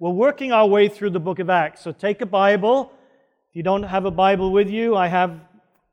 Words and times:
We're 0.00 0.10
working 0.10 0.50
our 0.50 0.66
way 0.66 0.88
through 0.88 1.10
the 1.10 1.20
book 1.20 1.38
of 1.38 1.48
Acts. 1.48 1.82
So 1.82 1.92
take 1.92 2.20
a 2.20 2.26
Bible. 2.26 2.92
If 3.50 3.56
you 3.56 3.62
don't 3.62 3.84
have 3.84 4.04
a 4.04 4.10
Bible 4.10 4.50
with 4.50 4.68
you, 4.68 4.96
I 4.96 5.06
have, 5.06 5.38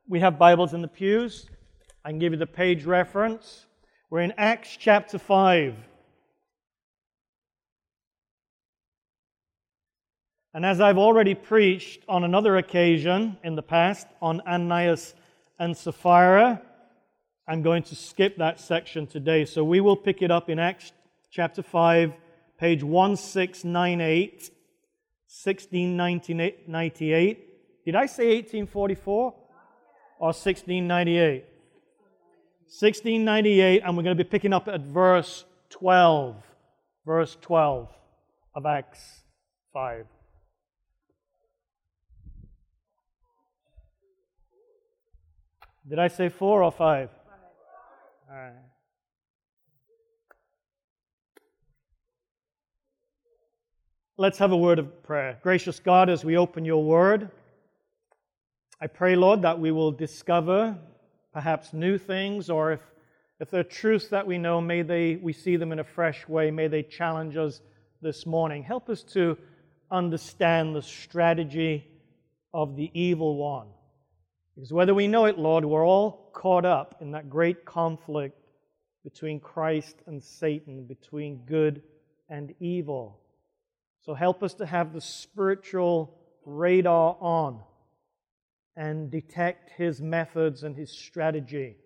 we 0.08 0.18
have 0.20 0.38
Bibles 0.38 0.74
in 0.74 0.82
the 0.82 0.88
pews. 0.88 1.48
I 2.04 2.10
can 2.10 2.18
give 2.18 2.32
you 2.32 2.38
the 2.38 2.46
page 2.46 2.84
reference. 2.84 3.66
We're 4.10 4.22
in 4.22 4.32
Acts 4.36 4.76
chapter 4.76 5.18
5. 5.18 5.76
And 10.54 10.66
as 10.66 10.80
I've 10.80 10.98
already 10.98 11.34
preached 11.34 12.02
on 12.08 12.24
another 12.24 12.56
occasion 12.56 13.38
in 13.44 13.54
the 13.54 13.62
past 13.62 14.08
on 14.20 14.40
Ananias 14.42 15.14
and 15.60 15.76
Sapphira, 15.76 16.60
I'm 17.46 17.62
going 17.62 17.84
to 17.84 17.94
skip 17.94 18.36
that 18.38 18.58
section 18.58 19.06
today. 19.06 19.44
So 19.44 19.62
we 19.62 19.80
will 19.80 19.96
pick 19.96 20.22
it 20.22 20.30
up 20.32 20.50
in 20.50 20.58
Acts 20.58 20.92
chapter 21.30 21.62
5, 21.62 22.12
page 22.62 22.82
1698, 22.84 24.50
1698. 25.26 27.84
Did 27.84 27.96
I 27.96 28.06
say 28.06 28.36
1844 28.36 29.14
or 29.16 29.34
1698? 30.26 31.44
1698, 32.62 33.82
and 33.84 33.96
we're 33.96 34.04
going 34.04 34.16
to 34.16 34.24
be 34.24 34.30
picking 34.30 34.52
up 34.52 34.68
at 34.68 34.82
verse 34.82 35.44
12. 35.70 36.36
Verse 37.04 37.36
12 37.40 37.88
of 38.54 38.64
Acts 38.64 39.24
5. 39.72 40.06
Did 45.88 45.98
I 45.98 46.06
say 46.06 46.28
four 46.28 46.62
or 46.62 46.70
five? 46.70 47.10
All 48.30 48.36
right. 48.36 48.52
Let's 54.22 54.38
have 54.38 54.52
a 54.52 54.56
word 54.56 54.78
of 54.78 55.02
prayer. 55.02 55.40
Gracious 55.42 55.80
God, 55.80 56.08
as 56.08 56.24
we 56.24 56.36
open 56.36 56.64
your 56.64 56.84
word, 56.84 57.28
I 58.80 58.86
pray, 58.86 59.16
Lord, 59.16 59.42
that 59.42 59.58
we 59.58 59.72
will 59.72 59.90
discover 59.90 60.78
perhaps 61.32 61.72
new 61.72 61.98
things, 61.98 62.48
or 62.48 62.70
if, 62.70 62.80
if 63.40 63.50
there 63.50 63.58
are 63.58 63.64
truths 63.64 64.06
that 64.10 64.24
we 64.24 64.38
know, 64.38 64.60
may 64.60 64.82
they, 64.82 65.16
we 65.16 65.32
see 65.32 65.56
them 65.56 65.72
in 65.72 65.80
a 65.80 65.84
fresh 65.84 66.28
way. 66.28 66.52
May 66.52 66.68
they 66.68 66.84
challenge 66.84 67.36
us 67.36 67.62
this 68.00 68.24
morning. 68.24 68.62
Help 68.62 68.88
us 68.88 69.02
to 69.14 69.36
understand 69.90 70.76
the 70.76 70.82
strategy 70.82 71.84
of 72.54 72.76
the 72.76 72.92
evil 72.94 73.34
one. 73.34 73.66
Because 74.54 74.72
whether 74.72 74.94
we 74.94 75.08
know 75.08 75.24
it, 75.24 75.36
Lord, 75.36 75.64
we're 75.64 75.84
all 75.84 76.30
caught 76.32 76.64
up 76.64 76.94
in 77.00 77.10
that 77.10 77.28
great 77.28 77.64
conflict 77.64 78.38
between 79.02 79.40
Christ 79.40 79.96
and 80.06 80.22
Satan, 80.22 80.84
between 80.84 81.38
good 81.44 81.82
and 82.30 82.54
evil. 82.60 83.18
So 84.04 84.14
help 84.14 84.42
us 84.42 84.54
to 84.54 84.66
have 84.66 84.92
the 84.92 85.00
spiritual 85.00 86.18
radar 86.44 87.16
on 87.20 87.60
and 88.76 89.10
detect 89.10 89.70
his 89.76 90.00
methods 90.00 90.64
and 90.64 90.76
his 90.76 90.90
strategy. 90.90 91.76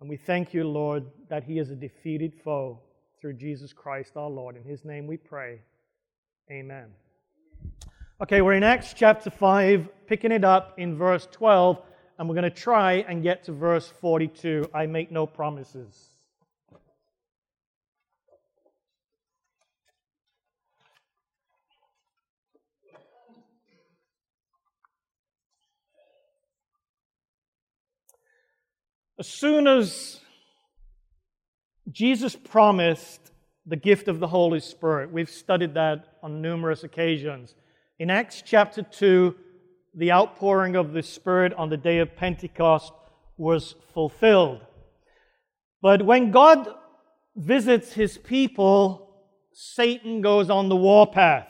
And 0.00 0.08
we 0.08 0.16
thank 0.16 0.54
you, 0.54 0.64
Lord, 0.64 1.04
that 1.28 1.44
he 1.44 1.58
is 1.58 1.70
a 1.70 1.76
defeated 1.76 2.34
foe 2.44 2.80
through 3.20 3.34
Jesus 3.34 3.72
Christ 3.72 4.16
our 4.16 4.30
Lord. 4.30 4.56
In 4.56 4.64
his 4.64 4.84
name 4.84 5.06
we 5.06 5.16
pray. 5.16 5.60
Amen. 6.50 6.86
Okay, 8.20 8.40
we're 8.40 8.54
in 8.54 8.62
Acts 8.62 8.94
chapter 8.94 9.30
5, 9.30 9.88
picking 10.06 10.30
it 10.30 10.44
up 10.44 10.78
in 10.78 10.96
verse 10.96 11.26
12, 11.32 11.82
and 12.18 12.28
we're 12.28 12.36
going 12.36 12.44
to 12.44 12.50
try 12.50 13.04
and 13.08 13.22
get 13.22 13.42
to 13.44 13.52
verse 13.52 13.88
42. 14.00 14.70
I 14.72 14.86
make 14.86 15.10
no 15.10 15.26
promises. 15.26 16.11
As 29.22 29.28
soon 29.28 29.68
as 29.68 30.18
Jesus 31.88 32.34
promised 32.34 33.30
the 33.64 33.76
gift 33.76 34.08
of 34.08 34.18
the 34.18 34.26
Holy 34.26 34.58
Spirit, 34.58 35.12
we've 35.12 35.30
studied 35.30 35.74
that 35.74 36.16
on 36.24 36.42
numerous 36.42 36.82
occasions. 36.82 37.54
In 38.00 38.10
Acts 38.10 38.42
chapter 38.44 38.82
2, 38.82 39.32
the 39.94 40.10
outpouring 40.10 40.74
of 40.74 40.92
the 40.92 41.04
Spirit 41.04 41.52
on 41.54 41.68
the 41.68 41.76
day 41.76 41.98
of 41.98 42.16
Pentecost 42.16 42.92
was 43.36 43.76
fulfilled. 43.94 44.60
But 45.80 46.04
when 46.04 46.32
God 46.32 46.66
visits 47.36 47.92
his 47.92 48.18
people, 48.18 49.22
Satan 49.52 50.20
goes 50.20 50.50
on 50.50 50.68
the 50.68 50.74
warpath. 50.74 51.46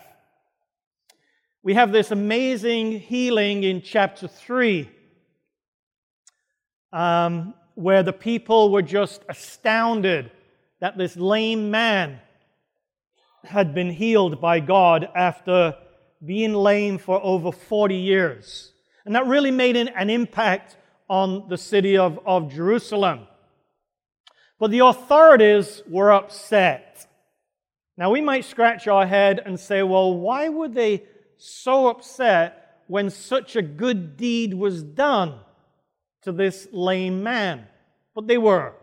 We 1.63 1.73
have 1.73 1.91
this 1.91 2.11
amazing 2.11 3.01
healing 3.01 3.65
in 3.65 3.81
chapter 3.81 4.29
3, 4.29 4.91
um, 6.93 7.55
where 7.75 8.03
the 8.03 8.13
people 8.13 8.71
were 8.71 8.83
just 8.83 9.23
astounded 9.29 10.31
that 10.81 10.99
this 10.99 11.17
lame 11.17 11.71
man 11.71 12.21
had 13.45 13.75
been 13.75 13.91
healed 13.91 14.41
by 14.41 14.61
God 14.61 15.09
after 15.15 15.75
being 16.25 16.55
lame 16.55 16.99
for 16.99 17.21
over 17.23 17.51
40 17.51 17.97
years. 17.97 18.73
And 19.05 19.15
that 19.15 19.27
really 19.27 19.51
made 19.51 19.77
an, 19.77 20.11
impact 20.11 20.77
on 21.09 21.49
the 21.49 21.59
city 21.59 21.97
of, 21.97 22.21
of 22.25 22.53
Jerusalem. 22.53 23.27
But 24.59 24.71
the 24.71 24.81
authorities 24.81 25.83
were 25.89 26.13
upset. 26.13 27.07
Now, 27.97 28.11
we 28.11 28.21
might 28.21 28.45
scratch 28.45 28.87
our 28.87 29.07
head 29.07 29.41
and 29.45 29.59
say, 29.59 29.83
well, 29.83 30.15
why 30.15 30.49
were 30.49 30.69
they 30.69 31.03
so 31.37 31.89
upset 31.89 32.83
when 32.87 33.11
such 33.11 33.57
a 33.57 33.63
good 33.63 34.17
deed 34.17 34.55
was 34.55 34.83
done 34.83 35.41
to 36.23 36.33
this 36.33 36.69
lame 36.73 37.23
man? 37.23 37.67
But 38.15 38.27
they 38.27 38.39
were. 38.39 38.75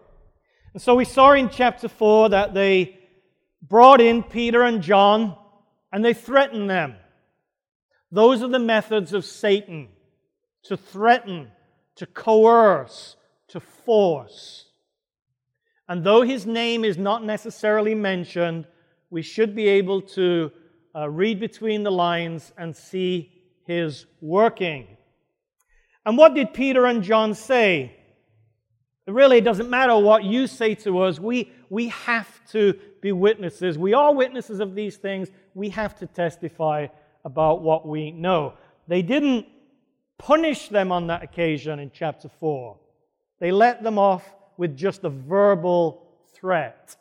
And 0.73 0.81
so 0.81 0.95
we 0.95 1.05
saw 1.05 1.31
in 1.33 1.49
chapter 1.49 1.87
4 1.87 2.29
that 2.29 2.53
they 2.53 2.99
brought 3.61 4.01
in 4.01 4.23
Peter 4.23 4.63
and 4.63 4.81
John 4.81 5.35
and 5.91 6.03
they 6.03 6.13
threatened 6.13 6.69
them. 6.69 6.95
Those 8.11 8.41
are 8.41 8.47
the 8.47 8.59
methods 8.59 9.13
of 9.13 9.25
Satan 9.25 9.89
to 10.63 10.77
threaten, 10.77 11.51
to 11.95 12.05
coerce, 12.05 13.15
to 13.49 13.59
force. 13.59 14.65
And 15.87 16.03
though 16.03 16.21
his 16.21 16.45
name 16.45 16.83
is 16.83 16.97
not 16.97 17.23
necessarily 17.23 17.95
mentioned, 17.95 18.67
we 19.09 19.21
should 19.21 19.55
be 19.55 19.67
able 19.67 20.01
to 20.01 20.51
uh, 20.95 21.09
read 21.09 21.39
between 21.39 21.83
the 21.83 21.91
lines 21.91 22.51
and 22.57 22.75
see 22.75 23.31
his 23.65 24.05
working. 24.21 24.97
And 26.09 26.17
what 26.17 26.33
did 26.33 26.55
Peter 26.55 26.87
and 26.87 27.03
John 27.03 27.35
say? 27.35 27.95
Really, 29.05 29.37
It 29.37 29.43
doesn't 29.43 29.69
matter 29.69 29.95
what 29.95 30.23
you 30.23 30.47
say 30.47 30.73
to 30.73 31.01
us. 31.01 31.19
We, 31.19 31.51
we 31.69 31.89
have 31.89 32.27
to 32.49 32.73
be 32.99 33.11
witnesses. 33.11 33.77
We 33.77 33.93
are 33.93 34.11
witnesses 34.11 34.59
of 34.59 34.73
these 34.73 34.97
things. 34.97 35.29
We 35.53 35.69
have 35.69 35.99
to 35.99 36.07
testify 36.07 36.87
about 37.23 37.61
what 37.61 37.87
we 37.87 38.09
know. 38.09 38.55
They 38.87 39.03
didn't 39.03 39.45
punish 40.17 40.69
them 40.69 40.91
on 40.91 41.05
that 41.07 41.21
occasion 41.21 41.77
in 41.77 41.91
chapter 41.93 42.27
4, 42.27 42.75
they 43.39 43.51
let 43.51 43.83
them 43.83 43.99
off 43.99 44.27
with 44.57 44.75
just 44.75 45.03
a 45.03 45.09
verbal 45.09 46.07
threat. 46.33 46.95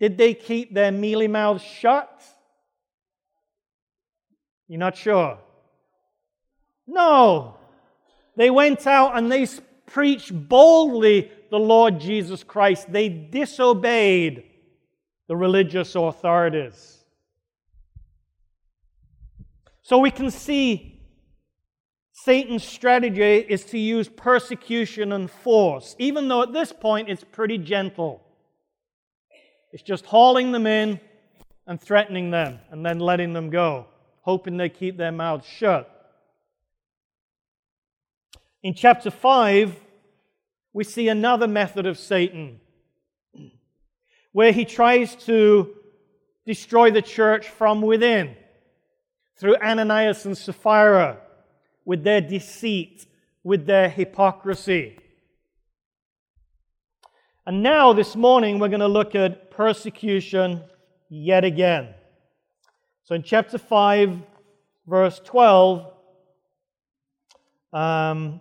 Did 0.00 0.18
they 0.18 0.34
keep 0.34 0.74
their 0.74 0.90
mealy 0.90 1.28
mouths 1.28 1.62
shut? 1.62 2.24
You're 4.66 4.80
not 4.80 4.96
sure? 4.96 5.38
No. 6.88 7.58
They 8.36 8.50
went 8.50 8.86
out 8.86 9.16
and 9.16 9.30
they 9.30 9.46
preached 9.86 10.32
boldly 10.48 11.30
the 11.50 11.58
Lord 11.58 12.00
Jesus 12.00 12.44
Christ. 12.44 12.92
They 12.92 13.08
disobeyed 13.08 14.44
the 15.28 15.36
religious 15.36 15.94
authorities. 15.94 17.04
So 19.82 19.98
we 19.98 20.10
can 20.10 20.30
see 20.30 21.00
Satan's 22.12 22.64
strategy 22.64 23.38
is 23.38 23.64
to 23.66 23.78
use 23.78 24.08
persecution 24.08 25.12
and 25.12 25.30
force, 25.30 25.94
even 25.98 26.28
though 26.28 26.42
at 26.42 26.52
this 26.52 26.72
point 26.72 27.08
it's 27.08 27.22
pretty 27.24 27.58
gentle. 27.58 28.22
It's 29.72 29.82
just 29.82 30.06
hauling 30.06 30.52
them 30.52 30.66
in 30.66 30.98
and 31.66 31.80
threatening 31.80 32.30
them 32.30 32.58
and 32.70 32.84
then 32.84 32.98
letting 32.98 33.32
them 33.32 33.50
go, 33.50 33.86
hoping 34.22 34.56
they 34.56 34.68
keep 34.68 34.96
their 34.96 35.12
mouths 35.12 35.46
shut. 35.46 35.95
In 38.66 38.74
chapter 38.74 39.12
5, 39.12 39.76
we 40.72 40.82
see 40.82 41.06
another 41.06 41.46
method 41.46 41.86
of 41.86 41.96
Satan 41.96 42.58
where 44.32 44.50
he 44.50 44.64
tries 44.64 45.14
to 45.26 45.72
destroy 46.44 46.90
the 46.90 47.00
church 47.00 47.48
from 47.48 47.80
within 47.80 48.34
through 49.36 49.54
Ananias 49.58 50.26
and 50.26 50.36
Sapphira 50.36 51.18
with 51.84 52.02
their 52.02 52.20
deceit, 52.20 53.06
with 53.44 53.66
their 53.66 53.88
hypocrisy. 53.88 54.98
And 57.46 57.62
now, 57.62 57.92
this 57.92 58.16
morning, 58.16 58.58
we're 58.58 58.66
going 58.66 58.80
to 58.80 58.88
look 58.88 59.14
at 59.14 59.52
persecution 59.52 60.64
yet 61.08 61.44
again. 61.44 61.94
So 63.04 63.14
in 63.14 63.22
chapter 63.22 63.58
5, 63.58 64.18
verse 64.88 65.20
12, 65.24 65.92
um, 67.72 68.40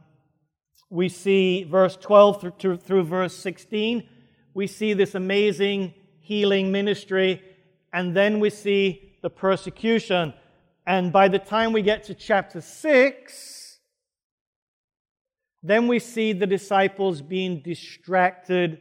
we 0.90 1.10
see 1.10 1.64
verse 1.64 1.98
12 1.98 2.42
through, 2.60 2.78
through, 2.78 3.04
verse 3.04 3.36
16, 3.36 4.08
we 4.54 4.68
see 4.68 4.94
this 4.94 5.16
amazing 5.16 5.94
healing 6.20 6.72
ministry, 6.72 7.42
and 7.92 8.16
then 8.16 8.40
we 8.40 8.50
see 8.50 9.18
the 9.22 9.30
persecution. 9.30 10.34
And 10.88 11.12
by 11.12 11.28
the 11.28 11.40
time 11.40 11.74
we 11.74 11.82
get 11.82 12.04
to 12.06 12.14
chapter 12.14 12.62
6, 12.62 13.80
then 15.64 15.88
we 15.88 16.00
see 16.00 16.32
the 16.32 16.46
disciples 16.46 17.22
being 17.22 17.62
distracted 17.62 18.80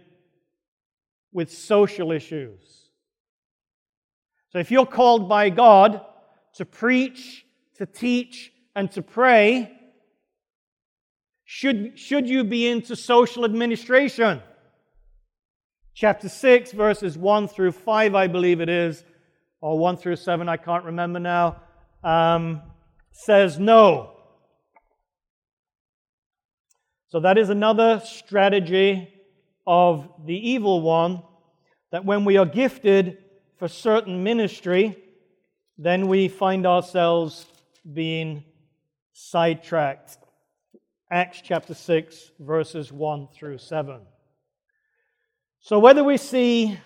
with 1.33 1.51
social 1.51 2.13
issues. 2.13 2.91
So 4.51 4.59
if 4.59 4.71
you're 4.71 4.87
called 4.87 5.29
by 5.29 5.51
God 5.51 6.01
to 6.55 6.65
preach, 6.65 7.45
to 7.77 7.87
teach, 7.87 8.53
and 8.77 8.91
to 8.93 9.03
pray, 9.03 9.74
should, 11.45 11.99
should 11.99 12.29
you 12.29 12.45
be 12.45 12.67
into 12.67 12.97
social 12.97 13.45
administration? 13.45 14.43
Chapter 15.95 16.29
6, 16.29 16.73
verses 16.73 17.17
1 17.17 17.49
through 17.49 17.73
5, 17.73 18.15
I 18.15 18.27
believe 18.27 18.61
it 18.61 18.69
is, 18.69 19.05
or 19.61 19.79
1 19.79 19.99
through 19.99 20.17
7, 20.17 20.49
I 20.49 20.57
can't 20.57 20.85
remember 20.85 21.21
now, 21.21 21.57
um, 22.03 22.63
says 23.13 23.59
no. 23.59 24.11
So 27.09 27.21
that 27.21 27.39
is 27.39 27.49
another 27.49 28.01
strategy 28.05 29.09
of 29.67 30.09
the 30.27 30.35
evil 30.35 30.81
one 30.83 31.23
that 31.93 32.05
when 32.05 32.25
we 32.25 32.39
are 32.39 32.47
gifted 32.47 33.19
for 33.57 33.69
certain 33.69 34.25
ministry, 34.25 34.97
then 35.79 36.09
we 36.09 36.27
find 36.27 36.67
ourselves 36.67 37.47
being 37.93 38.43
sidetracked. 39.13 40.19
Acts 41.11 41.43
chapter 41.45 41.75
6, 41.75 42.31
verses 42.41 42.91
1 42.91 43.29
through 43.35 43.59
7. 43.59 44.01
So, 45.61 45.79
whether 45.79 46.03
we 46.03 46.17
see 46.17 46.79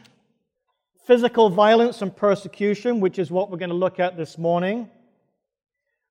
physical 1.06 1.48
violence 1.50 2.02
and 2.02 2.14
persecution, 2.14 2.98
which 2.98 3.20
is 3.20 3.30
what 3.30 3.48
we're 3.48 3.58
going 3.58 3.70
to 3.70 3.76
look 3.76 4.00
at 4.00 4.16
this 4.16 4.36
morning, 4.36 4.90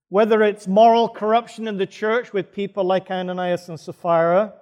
whether 0.07 0.41
it's 0.41 0.67
moral 0.67 1.09
corruption 1.09 1.67
in 1.67 1.77
the 1.77 1.85
church 1.85 2.31
with 2.31 2.53
people 2.53 2.85
like 2.85 3.11
Ananias 3.11 3.67
and 3.67 3.77
Sapphira, 3.77 4.53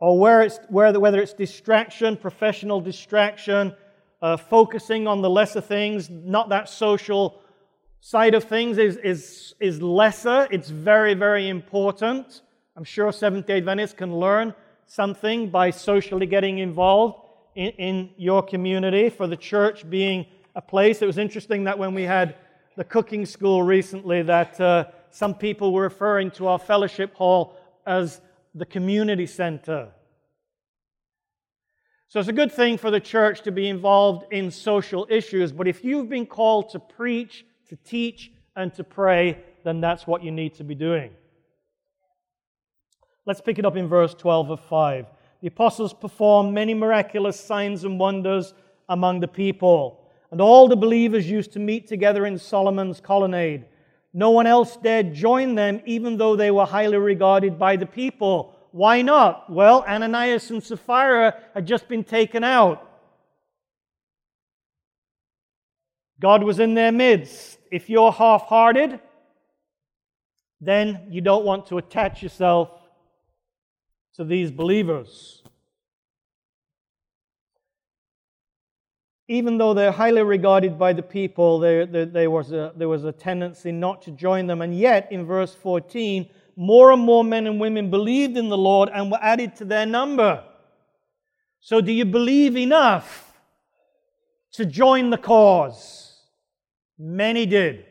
or 0.00 0.18
where 0.18 0.40
it's, 0.40 0.58
whether 0.70 1.20
it's 1.20 1.34
distraction, 1.34 2.16
professional 2.16 2.80
distraction, 2.80 3.74
uh, 4.22 4.38
focusing 4.38 5.06
on 5.06 5.20
the 5.20 5.28
lesser 5.28 5.60
things, 5.60 6.08
not 6.08 6.48
that 6.48 6.70
social 6.70 7.42
side 8.00 8.34
of 8.34 8.44
things 8.44 8.78
is, 8.78 8.96
is, 8.96 9.54
is 9.60 9.82
lesser. 9.82 10.48
It's 10.50 10.70
very, 10.70 11.12
very 11.12 11.50
important. 11.50 12.40
I'm 12.76 12.84
sure 12.84 13.12
Seventh 13.12 13.46
day 13.46 13.58
Adventists 13.58 13.92
can 13.92 14.16
learn 14.16 14.52
something 14.86 15.48
by 15.48 15.70
socially 15.70 16.26
getting 16.26 16.58
involved 16.58 17.20
in, 17.54 17.70
in 17.72 18.10
your 18.16 18.42
community 18.42 19.10
for 19.10 19.28
the 19.28 19.36
church 19.36 19.88
being 19.88 20.26
a 20.56 20.62
place. 20.62 21.00
It 21.00 21.06
was 21.06 21.18
interesting 21.18 21.64
that 21.64 21.78
when 21.78 21.94
we 21.94 22.02
had 22.02 22.34
the 22.76 22.82
cooking 22.82 23.26
school 23.26 23.62
recently, 23.62 24.22
that 24.22 24.60
uh, 24.60 24.86
some 25.10 25.34
people 25.34 25.72
were 25.72 25.82
referring 25.82 26.32
to 26.32 26.48
our 26.48 26.58
fellowship 26.58 27.14
hall 27.14 27.56
as 27.86 28.20
the 28.56 28.66
community 28.66 29.26
center. 29.26 29.90
So 32.08 32.18
it's 32.18 32.28
a 32.28 32.32
good 32.32 32.52
thing 32.52 32.76
for 32.76 32.90
the 32.90 33.00
church 33.00 33.42
to 33.42 33.52
be 33.52 33.68
involved 33.68 34.32
in 34.32 34.50
social 34.50 35.06
issues, 35.08 35.52
but 35.52 35.68
if 35.68 35.84
you've 35.84 36.08
been 36.08 36.26
called 36.26 36.70
to 36.70 36.80
preach, 36.80 37.44
to 37.68 37.76
teach, 37.76 38.32
and 38.56 38.74
to 38.74 38.82
pray, 38.82 39.38
then 39.62 39.80
that's 39.80 40.08
what 40.08 40.24
you 40.24 40.32
need 40.32 40.54
to 40.54 40.64
be 40.64 40.74
doing. 40.74 41.12
Let's 43.26 43.40
pick 43.40 43.58
it 43.58 43.64
up 43.64 43.76
in 43.76 43.88
verse 43.88 44.14
12 44.14 44.50
of 44.50 44.60
5. 44.60 45.06
The 45.40 45.48
apostles 45.48 45.94
performed 45.94 46.52
many 46.52 46.74
miraculous 46.74 47.40
signs 47.40 47.84
and 47.84 47.98
wonders 47.98 48.52
among 48.88 49.20
the 49.20 49.28
people, 49.28 50.06
and 50.30 50.40
all 50.40 50.68
the 50.68 50.76
believers 50.76 51.28
used 51.28 51.52
to 51.52 51.58
meet 51.58 51.86
together 51.86 52.26
in 52.26 52.38
Solomon's 52.38 53.00
colonnade. 53.00 53.64
No 54.12 54.30
one 54.30 54.46
else 54.46 54.76
dared 54.76 55.14
join 55.14 55.54
them, 55.54 55.80
even 55.86 56.18
though 56.18 56.36
they 56.36 56.50
were 56.50 56.66
highly 56.66 56.98
regarded 56.98 57.58
by 57.58 57.76
the 57.76 57.86
people. 57.86 58.54
Why 58.72 59.02
not? 59.02 59.50
Well, 59.50 59.84
Ananias 59.88 60.50
and 60.50 60.62
Sapphira 60.62 61.34
had 61.54 61.66
just 61.66 61.88
been 61.88 62.04
taken 62.04 62.44
out. 62.44 62.90
God 66.20 66.42
was 66.42 66.58
in 66.58 66.74
their 66.74 66.92
midst. 66.92 67.58
If 67.70 67.88
you're 67.88 68.12
half 68.12 68.42
hearted, 68.42 69.00
then 70.60 71.08
you 71.10 71.20
don't 71.20 71.44
want 71.44 71.66
to 71.66 71.78
attach 71.78 72.22
yourself 72.22 72.70
to 74.16 74.24
these 74.24 74.50
believers. 74.50 75.42
Even 79.26 79.56
though 79.58 79.74
they're 79.74 79.90
highly 79.90 80.22
regarded 80.22 80.78
by 80.78 80.92
the 80.92 81.02
people, 81.02 81.58
there, 81.58 81.86
there, 81.86 82.04
there, 82.04 82.30
was 82.30 82.52
a, 82.52 82.72
there 82.76 82.88
was 82.88 83.04
a 83.04 83.12
tendency 83.12 83.72
not 83.72 84.02
to 84.02 84.10
join 84.10 84.46
them. 84.46 84.60
And 84.60 84.78
yet, 84.78 85.10
in 85.10 85.24
verse 85.24 85.54
14, 85.54 86.28
more 86.56 86.92
and 86.92 87.02
more 87.02 87.24
men 87.24 87.46
and 87.46 87.58
women 87.58 87.90
believed 87.90 88.36
in 88.36 88.48
the 88.48 88.58
Lord 88.58 88.90
and 88.92 89.10
were 89.10 89.22
added 89.22 89.56
to 89.56 89.64
their 89.64 89.86
number. 89.86 90.44
So, 91.60 91.80
do 91.80 91.90
you 91.90 92.04
believe 92.04 92.56
enough 92.56 93.32
to 94.52 94.66
join 94.66 95.10
the 95.10 95.18
cause? 95.18 96.20
Many 96.98 97.46
did. 97.46 97.86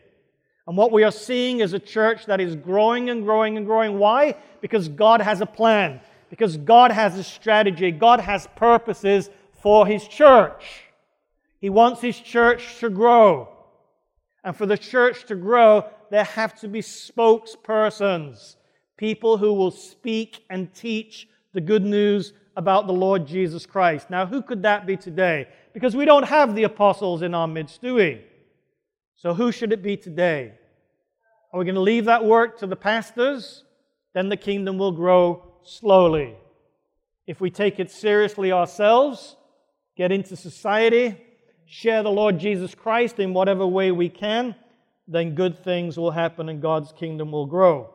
And 0.68 0.78
what 0.78 0.92
we 0.92 1.04
are 1.04 1.12
seeing 1.12 1.60
is 1.60 1.74
a 1.74 1.80
church 1.80 2.28
that 2.28 2.40
is 2.40 2.56
growing 2.56 3.10
and 3.10 3.24
growing 3.24 3.58
and 3.58 3.66
growing. 3.66 3.98
Why? 3.98 4.36
Because 4.62 4.88
God 4.88 5.20
has 5.20 5.42
a 5.42 5.46
plan 5.46 6.00
because 6.34 6.58
God 6.58 6.92
has 6.92 7.16
a 7.16 7.24
strategy, 7.24 7.92
God 7.92 8.20
has 8.20 8.48
purposes 8.56 9.30
for 9.52 9.86
His 9.86 10.08
church. 10.08 10.66
He 11.62 11.70
wants 11.70 12.02
His 12.02 12.20
church 12.20 12.80
to 12.80 12.90
grow. 12.90 13.50
And 14.44 14.58
for 14.58 14.66
the 14.66 14.76
church 14.76 15.28
to 15.28 15.36
grow, 15.36 15.86
there 16.10 16.24
have 16.24 16.60
to 16.62 16.68
be 16.68 16.82
spokespersons, 16.82 18.56
people 18.98 19.38
who 19.38 19.54
will 19.54 19.70
speak 19.70 20.44
and 20.50 20.74
teach 20.74 21.28
the 21.54 21.62
good 21.62 21.86
news 21.86 22.34
about 22.58 22.88
the 22.88 22.94
Lord 22.94 23.28
Jesus 23.28 23.68
Christ. 23.68 24.10
Now, 24.10 24.26
who 24.26 24.42
could 24.42 24.64
that 24.64 24.88
be 24.88 24.98
today? 24.98 25.48
Because 25.72 25.96
we 25.96 26.04
don't 26.04 26.26
have 26.26 26.56
the 26.56 26.64
apostles 26.64 27.22
in 27.22 27.36
our 27.36 27.48
midst, 27.48 27.80
do 27.84 27.94
we? 27.94 28.24
So, 29.14 29.36
who 29.36 29.52
should 29.52 29.72
it 29.72 29.84
be 29.84 29.98
today? 29.98 30.54
Are 31.52 31.60
we 31.60 31.66
going 31.66 31.76
to 31.76 31.82
leave 31.82 32.06
that 32.06 32.26
work 32.26 32.58
to 32.58 32.66
the 32.66 32.76
pastors? 32.76 33.66
Then 34.16 34.30
the 34.30 34.38
kingdom 34.38 34.80
will 34.80 34.94
grow 34.94 35.53
slowly. 35.64 36.36
If 37.26 37.40
we 37.40 37.50
take 37.50 37.80
it 37.80 37.90
seriously 37.90 38.52
ourselves, 38.52 39.36
get 39.96 40.12
into 40.12 40.36
society, 40.36 41.18
share 41.66 42.04
the 42.04 42.12
Lord 42.12 42.40
Jesus 42.40 42.76
Christ 42.76 43.20
in 43.20 43.34
whatever 43.34 43.66
way 43.66 43.92
we 43.92 44.10
can, 44.10 44.56
then 45.08 45.36
good 45.36 45.64
things 45.64 45.98
will 45.98 46.12
happen 46.12 46.50
and 46.50 46.62
God's 46.62 46.92
kingdom 46.92 47.32
will 47.32 47.46
grow. 47.46 47.94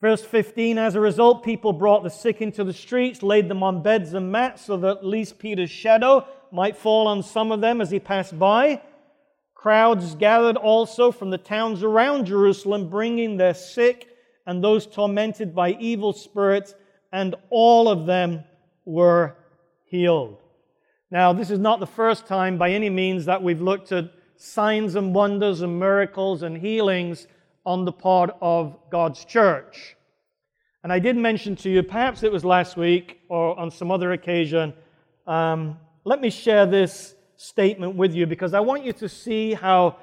Verse 0.00 0.22
15 0.22 0.76
As 0.76 0.94
a 0.94 1.00
result, 1.00 1.44
people 1.44 1.72
brought 1.72 2.02
the 2.02 2.10
sick 2.10 2.42
into 2.42 2.64
the 2.64 2.72
streets, 2.72 3.22
laid 3.22 3.48
them 3.48 3.62
on 3.62 3.82
beds 3.82 4.12
and 4.14 4.30
mats, 4.30 4.66
so 4.66 4.76
that 4.76 4.98
at 4.98 5.06
least 5.06 5.38
Peter's 5.38 5.70
shadow 5.70 6.26
might 6.52 6.76
fall 6.76 7.06
on 7.06 7.22
some 7.22 7.50
of 7.50 7.60
them 7.60 7.80
as 7.80 7.90
he 7.90 7.98
passed 7.98 8.38
by. 8.38 8.82
Crowds 9.54 10.14
gathered 10.14 10.58
also 10.58 11.10
from 11.10 11.30
the 11.30 11.38
towns 11.38 11.82
around 11.82 12.26
Jerusalem, 12.26 12.90
bringing 12.90 13.38
their 13.38 13.54
sick 13.54 14.13
and 14.46 14.62
those 14.62 14.86
tormented 14.86 15.54
by 15.54 15.72
evil 15.72 16.12
spirits, 16.12 16.74
and 17.12 17.34
all 17.50 17.88
of 17.88 18.06
them 18.06 18.44
were 18.84 19.36
healed. 19.84 20.38
Now, 21.10 21.32
this 21.32 21.50
is 21.50 21.58
not 21.58 21.80
the 21.80 21.86
first 21.86 22.26
time 22.26 22.58
by 22.58 22.70
any 22.70 22.90
means 22.90 23.24
that 23.26 23.42
we've 23.42 23.60
looked 23.60 23.92
at 23.92 24.10
signs 24.36 24.96
and 24.96 25.14
wonders 25.14 25.60
and 25.60 25.78
miracles 25.78 26.42
and 26.42 26.56
healings 26.56 27.26
on 27.64 27.84
the 27.84 27.92
part 27.92 28.36
of 28.40 28.76
God's 28.90 29.24
church. 29.24 29.96
And 30.82 30.92
I 30.92 30.98
did 30.98 31.16
mention 31.16 31.56
to 31.56 31.70
you, 31.70 31.82
perhaps 31.82 32.22
it 32.22 32.32
was 32.32 32.44
last 32.44 32.76
week 32.76 33.20
or 33.28 33.58
on 33.58 33.70
some 33.70 33.90
other 33.90 34.12
occasion, 34.12 34.74
um, 35.26 35.78
let 36.04 36.20
me 36.20 36.28
share 36.28 36.66
this 36.66 37.14
statement 37.36 37.94
with 37.94 38.12
you 38.14 38.26
because 38.26 38.52
I 38.52 38.60
want 38.60 38.84
you 38.84 38.92
to 38.94 39.08
see 39.08 39.54
how 39.54 39.96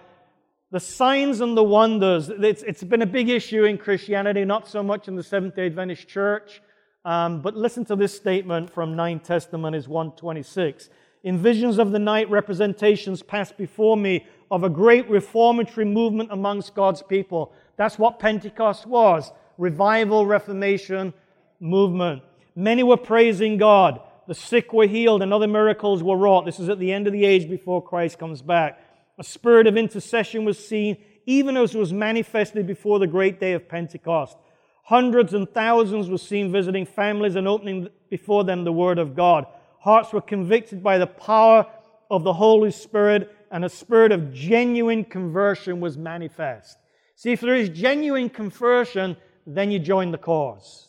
the 0.71 0.79
signs 0.79 1.41
and 1.41 1.55
the 1.55 1.63
wonders, 1.63 2.29
it's, 2.29 2.63
it's 2.63 2.83
been 2.83 3.01
a 3.01 3.05
big 3.07 3.29
issue 3.29 3.65
in 3.65 3.77
Christianity, 3.77 4.45
not 4.45 4.67
so 4.69 4.81
much 4.81 5.09
in 5.09 5.15
the 5.15 5.23
Seventh 5.23 5.55
day 5.55 5.65
Adventist 5.65 6.07
church. 6.07 6.61
Um, 7.03 7.41
but 7.41 7.55
listen 7.55 7.83
to 7.85 7.95
this 7.95 8.15
statement 8.15 8.69
from 8.69 8.95
9 8.95 9.19
Testimonies 9.19 9.87
126. 9.87 10.89
In 11.23 11.37
visions 11.37 11.77
of 11.77 11.91
the 11.91 11.99
night, 11.99 12.29
representations 12.29 13.21
passed 13.21 13.57
before 13.57 13.97
me 13.97 14.25
of 14.49 14.63
a 14.63 14.69
great 14.69 15.09
reformatory 15.09 15.85
movement 15.85 16.29
amongst 16.31 16.73
God's 16.73 17.01
people. 17.01 17.53
That's 17.75 17.99
what 17.99 18.19
Pentecost 18.19 18.87
was 18.87 19.31
revival, 19.57 20.25
reformation 20.25 21.13
movement. 21.59 22.23
Many 22.55 22.81
were 22.83 22.97
praising 22.97 23.57
God. 23.57 24.01
The 24.27 24.33
sick 24.33 24.73
were 24.73 24.87
healed 24.87 25.21
and 25.21 25.33
other 25.33 25.47
miracles 25.47 26.01
were 26.01 26.17
wrought. 26.17 26.45
This 26.45 26.59
is 26.59 26.69
at 26.69 26.79
the 26.79 26.91
end 26.91 27.05
of 27.05 27.13
the 27.13 27.25
age 27.25 27.49
before 27.49 27.83
Christ 27.83 28.17
comes 28.17 28.41
back. 28.41 28.79
A 29.21 29.23
spirit 29.23 29.67
of 29.67 29.77
intercession 29.77 30.45
was 30.45 30.57
seen, 30.57 30.97
even 31.27 31.55
as 31.55 31.75
was 31.75 31.93
manifested 31.93 32.65
before 32.65 32.97
the 32.97 33.05
great 33.05 33.39
day 33.39 33.53
of 33.53 33.69
Pentecost. 33.69 34.35
Hundreds 34.83 35.35
and 35.35 35.47
thousands 35.47 36.09
were 36.09 36.17
seen 36.17 36.51
visiting 36.51 36.87
families 36.87 37.35
and 37.35 37.47
opening 37.47 37.87
before 38.09 38.43
them 38.43 38.63
the 38.63 38.71
Word 38.71 38.97
of 38.97 39.15
God. 39.15 39.45
Hearts 39.79 40.11
were 40.11 40.21
convicted 40.21 40.81
by 40.81 40.97
the 40.97 41.05
power 41.05 41.67
of 42.09 42.23
the 42.23 42.33
Holy 42.33 42.71
Spirit, 42.71 43.29
and 43.51 43.63
a 43.63 43.69
spirit 43.69 44.11
of 44.11 44.33
genuine 44.33 45.03
conversion 45.03 45.79
was 45.79 45.99
manifest. 45.99 46.79
See, 47.15 47.31
if 47.31 47.41
there 47.41 47.53
is 47.53 47.69
genuine 47.69 48.27
conversion, 48.27 49.15
then 49.45 49.69
you 49.69 49.77
join 49.77 50.09
the 50.09 50.17
cause. 50.17 50.87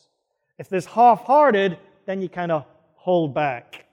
If 0.58 0.70
there's 0.70 0.86
half 0.86 1.24
hearted, 1.24 1.76
then 2.06 2.22
you 2.22 2.30
kind 2.30 2.50
of 2.50 2.64
hold 2.94 3.34
back. 3.34 3.84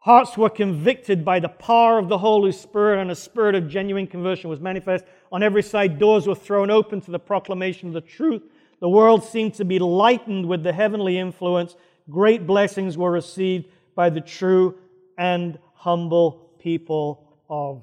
Hearts 0.00 0.38
were 0.38 0.48
convicted 0.48 1.26
by 1.26 1.40
the 1.40 1.48
power 1.48 1.98
of 1.98 2.08
the 2.08 2.16
Holy 2.16 2.52
Spirit, 2.52 3.00
and 3.00 3.10
a 3.10 3.14
spirit 3.14 3.54
of 3.54 3.68
genuine 3.68 4.06
conversion 4.06 4.48
was 4.48 4.58
manifest. 4.58 5.04
On 5.30 5.42
every 5.42 5.62
side, 5.62 5.98
doors 5.98 6.26
were 6.26 6.34
thrown 6.34 6.70
open 6.70 7.02
to 7.02 7.10
the 7.10 7.18
proclamation 7.18 7.88
of 7.88 7.94
the 7.94 8.00
truth. 8.00 8.42
The 8.80 8.88
world 8.88 9.22
seemed 9.22 9.54
to 9.54 9.64
be 9.64 9.78
lightened 9.78 10.46
with 10.46 10.62
the 10.62 10.72
heavenly 10.72 11.18
influence. 11.18 11.76
Great 12.08 12.46
blessings 12.46 12.96
were 12.96 13.10
received 13.10 13.66
by 13.94 14.08
the 14.08 14.22
true 14.22 14.78
and 15.18 15.58
humble 15.74 16.50
people 16.58 17.36
of 17.50 17.82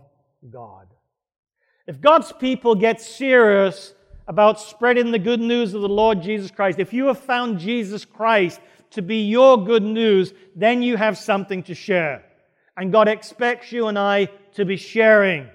God. 0.50 0.88
If 1.86 2.02
God's 2.02 2.34
people 2.34 2.74
get 2.74 3.00
serious 3.00 3.94
about 4.28 4.60
spreading 4.60 5.12
the 5.12 5.20
good 5.20 5.40
news 5.40 5.76
of 5.76 5.82
the 5.82 5.88
Lord 5.88 6.24
Jesus 6.24 6.50
Christ, 6.50 6.80
if 6.80 6.94
you 6.94 7.06
have 7.06 7.20
found 7.20 7.60
Jesus 7.60 8.06
Christ 8.06 8.60
to 8.91 9.01
be 9.01 9.24
your 9.24 9.63
good 9.63 9.84
news, 9.84 10.34
then 10.56 10.82
you 10.82 10.98
have 10.98 11.17
something 11.17 11.63
to 11.63 11.75
share. 11.75 12.24
And 12.75 12.91
God 12.91 13.08
expects 13.08 13.72
you 13.72 13.88
and 13.88 13.98
I 13.98 14.29
to 14.53 14.65
be 14.65 14.77
sharing. 14.77 15.50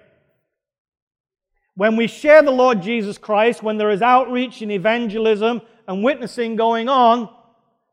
When 1.75 1.97
we 1.97 2.07
share 2.07 2.43
the 2.43 2.51
Lord 2.51 2.83
Jesus 2.83 3.17
Christ, 3.17 3.63
when 3.63 3.79
there 3.79 3.91
is 3.91 4.03
outreach 4.03 4.61
and 4.61 4.71
evangelism 4.71 5.63
and 5.89 6.05
witnessing 6.05 6.57
going 6.57 6.89
on, 6.89 7.31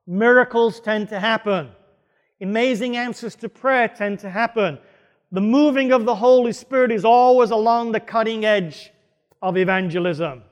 miracles 0.05 0.79
tend 0.79 1.10
to 1.10 1.19
happen. 1.19 1.69
Amazing 2.41 2.98
answers 2.98 3.36
to 3.36 3.50
prayer 3.50 3.88
tend 3.88 4.19
to 4.19 4.29
happen. 4.29 4.79
The 5.31 5.41
moving 5.41 5.91
of 5.91 6.05
the 6.05 6.15
Holy 6.15 6.53
Spirit 6.53 6.91
is 6.91 7.05
always 7.05 7.51
along 7.51 7.91
the 7.91 8.00
cutting 8.00 8.46
edge 8.46 8.91
of 9.41 9.58
evangelism. 9.58 10.43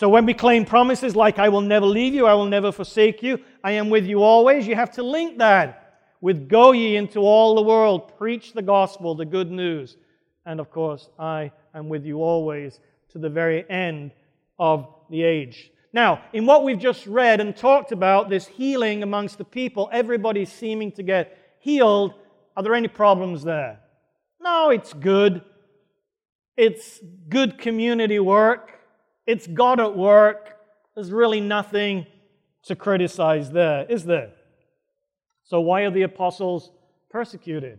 So 0.00 0.08
when 0.08 0.24
we 0.24 0.32
claim 0.32 0.64
promises 0.64 1.14
like, 1.14 1.38
I 1.38 1.50
will 1.50 1.60
never 1.60 1.84
leave 1.84 2.14
you, 2.14 2.24
I 2.24 2.32
will 2.32 2.46
never 2.46 2.72
forsake 2.72 3.22
you, 3.22 3.38
I 3.62 3.72
am 3.72 3.90
with 3.90 4.06
you 4.06 4.22
always, 4.22 4.66
you 4.66 4.74
have 4.74 4.92
to 4.92 5.02
link 5.02 5.36
that 5.40 5.98
with 6.22 6.48
go 6.48 6.72
ye 6.72 6.96
into 6.96 7.20
all 7.20 7.54
the 7.54 7.60
world, 7.60 8.16
preach 8.16 8.54
the 8.54 8.62
gospel, 8.62 9.14
the 9.14 9.26
good 9.26 9.50
news. 9.50 9.98
And 10.46 10.58
of 10.58 10.70
course, 10.70 11.10
I 11.18 11.52
am 11.74 11.90
with 11.90 12.06
you 12.06 12.22
always 12.22 12.80
to 13.10 13.18
the 13.18 13.28
very 13.28 13.68
end 13.68 14.12
of 14.58 14.88
the 15.10 15.22
age. 15.22 15.70
Now, 15.92 16.22
in 16.32 16.46
what 16.46 16.64
we've 16.64 16.78
just 16.78 17.06
read 17.06 17.42
and 17.42 17.54
talked 17.54 17.92
about, 17.92 18.30
this 18.30 18.46
healing 18.46 19.02
amongst 19.02 19.36
the 19.36 19.44
people, 19.44 19.90
everybody 19.92 20.46
seeming 20.46 20.92
to 20.92 21.02
get 21.02 21.36
healed, 21.58 22.14
are 22.56 22.62
there 22.62 22.74
any 22.74 22.88
problems 22.88 23.42
there? 23.42 23.80
No, 24.40 24.70
it's 24.70 24.94
good. 24.94 25.42
It's 26.56 27.00
good 27.28 27.58
community 27.58 28.18
work. 28.18 28.79
It's 29.30 29.46
God 29.46 29.78
at 29.78 29.96
work. 29.96 30.56
There's 30.96 31.12
really 31.12 31.40
nothing 31.40 32.04
to 32.64 32.74
criticize 32.74 33.52
there, 33.52 33.86
is 33.88 34.04
there? 34.04 34.32
So, 35.44 35.60
why 35.60 35.82
are 35.82 35.90
the 35.92 36.02
apostles 36.02 36.72
persecuted? 37.10 37.78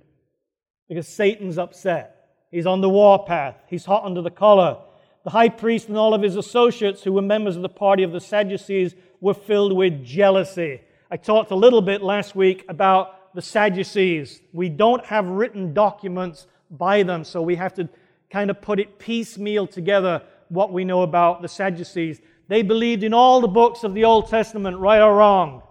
Because 0.87 1.09
Satan's 1.09 1.57
upset. 1.57 2.29
He's 2.51 2.65
on 2.65 2.79
the 2.79 2.89
warpath, 2.89 3.55
he's 3.67 3.83
hot 3.83 4.05
under 4.05 4.21
the 4.21 4.31
collar. 4.31 4.77
The 5.25 5.31
high 5.31 5.49
priest 5.49 5.89
and 5.89 5.97
all 5.97 6.13
of 6.13 6.21
his 6.21 6.37
associates, 6.37 7.03
who 7.03 7.11
were 7.11 7.21
members 7.21 7.57
of 7.57 7.63
the 7.63 7.75
party 7.85 8.03
of 8.03 8.13
the 8.13 8.21
Sadducees, 8.21 8.95
were 9.19 9.33
filled 9.33 9.73
with 9.73 10.05
jealousy. 10.05 10.79
I 11.11 11.17
talked 11.17 11.51
a 11.51 11.55
little 11.55 11.81
bit 11.81 12.01
last 12.01 12.33
week 12.33 12.63
about 12.69 13.35
the 13.35 13.41
Sadducees. 13.41 14.39
We 14.53 14.69
don't 14.69 15.05
have 15.07 15.27
written 15.27 15.73
documents 15.73 16.47
by 16.69 17.03
them, 17.03 17.25
so 17.25 17.41
we 17.41 17.57
have 17.57 17.73
to 17.73 17.89
kind 18.29 18.49
of 18.49 18.61
put 18.61 18.79
it 18.79 18.99
piecemeal 18.99 19.67
together 19.67 20.23
what 20.51 20.73
we 20.73 20.83
know 20.83 21.01
about 21.01 21.41
the 21.41 21.47
Sadducees. 21.47 22.19
They 22.49 22.61
believed 22.61 23.03
in 23.03 23.13
all 23.13 23.39
the 23.39 23.47
books 23.47 23.83
of 23.85 23.93
the 23.93 24.03
Old 24.03 24.27
Testament, 24.27 24.77
right 24.77 24.99
or 24.99 25.15
wrong? 25.15 25.63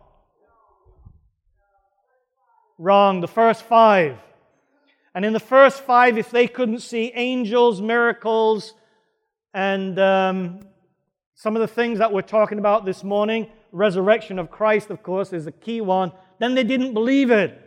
Wrong, 2.79 3.21
the 3.21 3.29
first 3.29 3.63
five. 3.65 4.17
And 5.15 5.25
in 5.25 5.35
the 5.35 5.41
first 5.41 5.83
five, 5.83 6.17
if 6.17 6.31
they 6.31 6.49
couldn't 6.49 6.81
see 6.81 7.13
angels, 7.15 7.83
miracles, 7.83 8.73
and 9.53 9.99
um, 9.99 10.61
some 11.35 11.57
of 11.57 11.61
the 11.61 11.69
things 11.69 11.99
that 11.99 12.11
we're 12.11 12.23
talking 12.23 12.59
about 12.59 12.87
this 12.87 13.05
morning, 13.05 13.49
resurrection 13.73 14.39
of 14.39 14.51
Christ, 14.51 14.89
of 14.89 15.03
course, 15.03 15.35
is 15.35 15.47
a 15.47 15.53
key 15.53 15.83
one, 15.83 16.13
then 16.39 16.55
they 16.55 16.65
didn't 16.65 16.95
believe 16.95 17.31
it. 17.31 17.61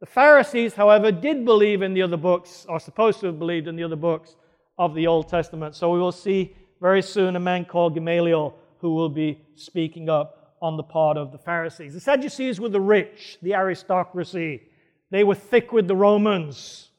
The 0.00 0.06
Pharisees, 0.06 0.72
however, 0.72 1.12
did 1.12 1.44
believe 1.44 1.82
in 1.82 1.92
the 1.92 2.02
other 2.02 2.16
books, 2.16 2.64
or 2.68 2.80
supposed 2.80 3.20
to 3.20 3.26
have 3.26 3.38
believed 3.38 3.68
in 3.68 3.76
the 3.76 3.84
other 3.84 3.96
books 3.96 4.36
of 4.84 4.96
the 4.96 5.06
Old 5.06 5.28
Testament. 5.28 5.76
So 5.76 5.92
we 5.92 6.00
will 6.00 6.10
see 6.10 6.56
very 6.80 7.02
soon 7.02 7.36
a 7.36 7.40
man 7.40 7.64
called 7.64 7.94
Gamaliel 7.94 8.52
who 8.78 8.94
will 8.94 9.08
be 9.08 9.40
speaking 9.54 10.08
up 10.08 10.56
on 10.60 10.76
the 10.76 10.82
part 10.82 11.16
of 11.16 11.30
the 11.30 11.38
Pharisees. 11.38 11.94
The 11.94 12.00
Sadducees 12.00 12.58
were 12.58 12.68
the 12.68 12.80
rich, 12.80 13.38
the 13.42 13.54
aristocracy. 13.54 14.62
They 15.10 15.22
were 15.22 15.36
thick 15.36 15.72
with 15.72 15.86
the 15.86 15.94
Romans. 15.94 16.90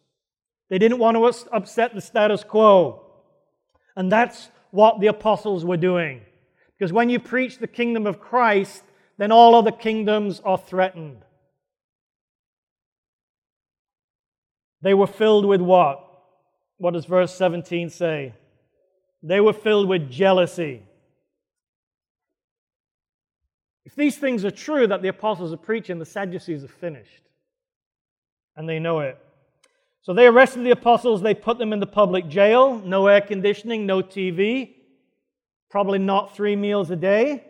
They 0.69 0.77
didn't 0.77 0.99
want 0.99 1.17
to 1.17 1.47
upset 1.53 1.93
the 1.93 1.99
status 1.99 2.43
quo. 2.45 3.05
And 3.97 4.09
that's 4.09 4.49
what 4.71 5.01
the 5.01 5.07
apostles 5.07 5.65
were 5.65 5.77
doing. 5.77 6.21
Because 6.77 6.93
when 6.93 7.09
you 7.09 7.19
preach 7.19 7.59
the 7.59 7.67
kingdom 7.67 8.07
of 8.07 8.21
Christ, 8.21 8.83
then 9.17 9.33
all 9.33 9.55
other 9.55 9.71
kingdoms 9.71 10.39
are 10.39 10.57
threatened. 10.57 11.23
They 14.81 14.93
were 14.93 15.07
filled 15.07 15.45
with 15.45 15.61
what? 15.61 16.02
What 16.77 16.93
does 16.93 17.05
verse 17.05 17.33
17 17.35 17.89
say? 17.89 18.33
They 19.21 19.39
were 19.39 19.53
filled 19.53 19.87
with 19.87 20.09
jealousy. 20.09 20.83
If 23.85 23.95
these 23.95 24.17
things 24.17 24.43
are 24.43 24.51
true 24.51 24.87
that 24.87 25.01
the 25.01 25.07
apostles 25.09 25.53
are 25.53 25.57
preaching, 25.57 25.99
the 25.99 26.05
Sadducees 26.05 26.63
are 26.63 26.67
finished. 26.67 27.23
And 28.55 28.67
they 28.67 28.79
know 28.79 28.99
it. 28.99 29.17
So 30.01 30.13
they 30.13 30.27
arrested 30.27 30.65
the 30.65 30.71
apostles, 30.71 31.21
they 31.21 31.33
put 31.33 31.57
them 31.57 31.71
in 31.71 31.79
the 31.79 31.87
public 31.87 32.27
jail, 32.27 32.77
no 32.79 33.07
air 33.07 33.21
conditioning, 33.21 33.85
no 33.85 34.01
TV, 34.01 34.73
probably 35.69 35.99
not 35.99 36.35
three 36.35 36.57
meals 36.57 36.91
a 36.91 36.95
day. 36.97 37.45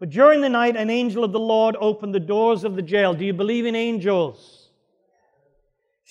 But 0.00 0.10
during 0.10 0.40
the 0.40 0.48
night, 0.48 0.76
an 0.76 0.90
angel 0.90 1.22
of 1.22 1.30
the 1.30 1.38
Lord 1.38 1.76
opened 1.80 2.14
the 2.14 2.20
doors 2.20 2.64
of 2.64 2.74
the 2.74 2.82
jail. 2.82 3.14
Do 3.14 3.24
you 3.24 3.32
believe 3.32 3.66
in 3.66 3.76
angels? 3.76 4.63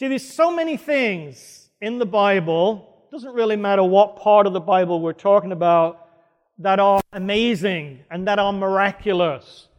See, 0.04 0.10
there's 0.10 0.28
so 0.28 0.54
many 0.54 0.76
things 0.76 1.70
in 1.80 1.98
the 1.98 2.06
Bible, 2.06 3.06
doesn't 3.10 3.34
really 3.34 3.56
matter 3.56 3.86
what 3.86 4.18
part 4.18 4.46
of 4.46 4.52
the 4.52 4.60
Bible 4.60 5.00
we're 5.00 5.14
talking 5.14 5.54
about, 5.54 6.10
that 6.58 6.78
are 6.78 7.00
amazing 7.14 8.00
and 8.12 8.28
that 8.28 8.38
are 8.38 8.52
miraculous. 8.52 9.70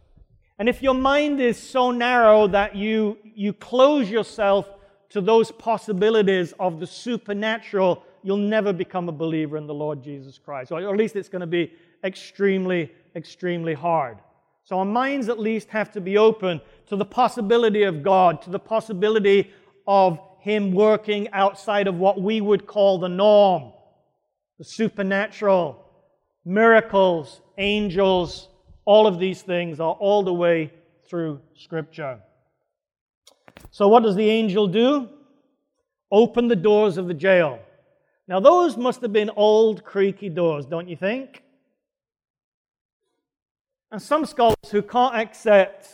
And 0.59 0.67
if 0.67 0.83
your 0.83 0.95
mind 0.95 1.43
is 1.43 1.59
so 1.59 1.91
narrow 1.91 2.47
that 2.47 2.75
you, 2.75 3.19
you 3.23 3.53
close 3.53 4.09
yourself 4.09 4.67
to 5.11 5.21
those 5.21 5.53
possibilities 5.53 6.55
of 6.59 6.81
the 6.81 6.87
supernatural, 6.87 8.03
you'll 8.23 8.39
never 8.39 8.73
become 8.73 9.11
a 9.11 9.13
believer 9.13 9.59
in 9.59 9.67
the 9.67 9.75
Lord 9.75 10.03
Jesus 10.03 10.39
Christ. 10.39 10.73
Or 10.73 10.81
at 10.89 10.97
least 10.97 11.17
it's 11.17 11.29
going 11.29 11.41
to 11.41 11.47
be 11.47 11.71
extremely, 12.03 12.91
extremely 13.15 13.75
hard. 13.75 14.17
So 14.65 14.79
our 14.79 14.87
minds 14.87 15.29
at 15.29 15.39
least 15.39 15.69
have 15.69 15.93
to 15.93 16.01
be 16.01 16.17
open 16.17 16.63
to 16.87 16.97
the 16.97 17.05
possibility 17.05 17.83
of 17.83 18.03
God, 18.03 18.41
to 18.41 18.49
the 18.49 18.59
possibility 18.59 19.53
of 19.87 20.19
Him 20.41 20.73
working 20.73 21.29
outside 21.33 21.87
of 21.87 21.97
what 21.97 22.21
we 22.21 22.41
would 22.41 22.67
call 22.67 22.99
the 22.99 23.09
norm 23.09 23.73
the 24.59 24.65
supernatural, 24.65 25.85
miracles, 26.45 27.41
angels, 27.59 28.49
all 28.85 29.07
of 29.07 29.19
these 29.19 29.43
things 29.43 29.81
are 29.81 29.95
all 29.95 30.23
the 30.23 30.33
way 30.33 30.73
through 31.09 31.41
Scripture. 31.57 32.21
So, 33.71 33.89
what 33.89 34.03
does 34.03 34.15
the 34.15 34.29
angel 34.29 34.67
do? 34.67 35.09
Open 36.13 36.49
the 36.49 36.57
doors 36.57 36.99
of 36.99 37.09
the 37.09 37.15
jail. 37.15 37.59
Now, 38.29 38.41
those 38.41 38.77
must 38.77 39.01
have 39.03 39.13
been 39.13 39.31
old, 39.31 39.85
creaky 39.85 40.29
doors, 40.29 40.67
don't 40.67 40.89
you 40.89 40.97
think? 40.97 41.43
And 43.91 44.01
some 44.01 44.25
scholars 44.25 44.57
who 44.71 44.83
can't 44.83 45.15
accept 45.17 45.89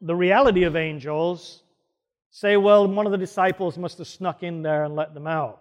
the 0.00 0.14
reality 0.14 0.64
of 0.64 0.76
angels 0.76 1.62
say, 2.30 2.56
well, 2.56 2.86
one 2.86 3.06
of 3.06 3.12
the 3.12 3.18
disciples 3.18 3.76
must 3.76 3.98
have 3.98 4.06
snuck 4.06 4.42
in 4.42 4.62
there 4.62 4.84
and 4.84 4.94
let 4.94 5.14
them 5.14 5.26
out. 5.26 5.60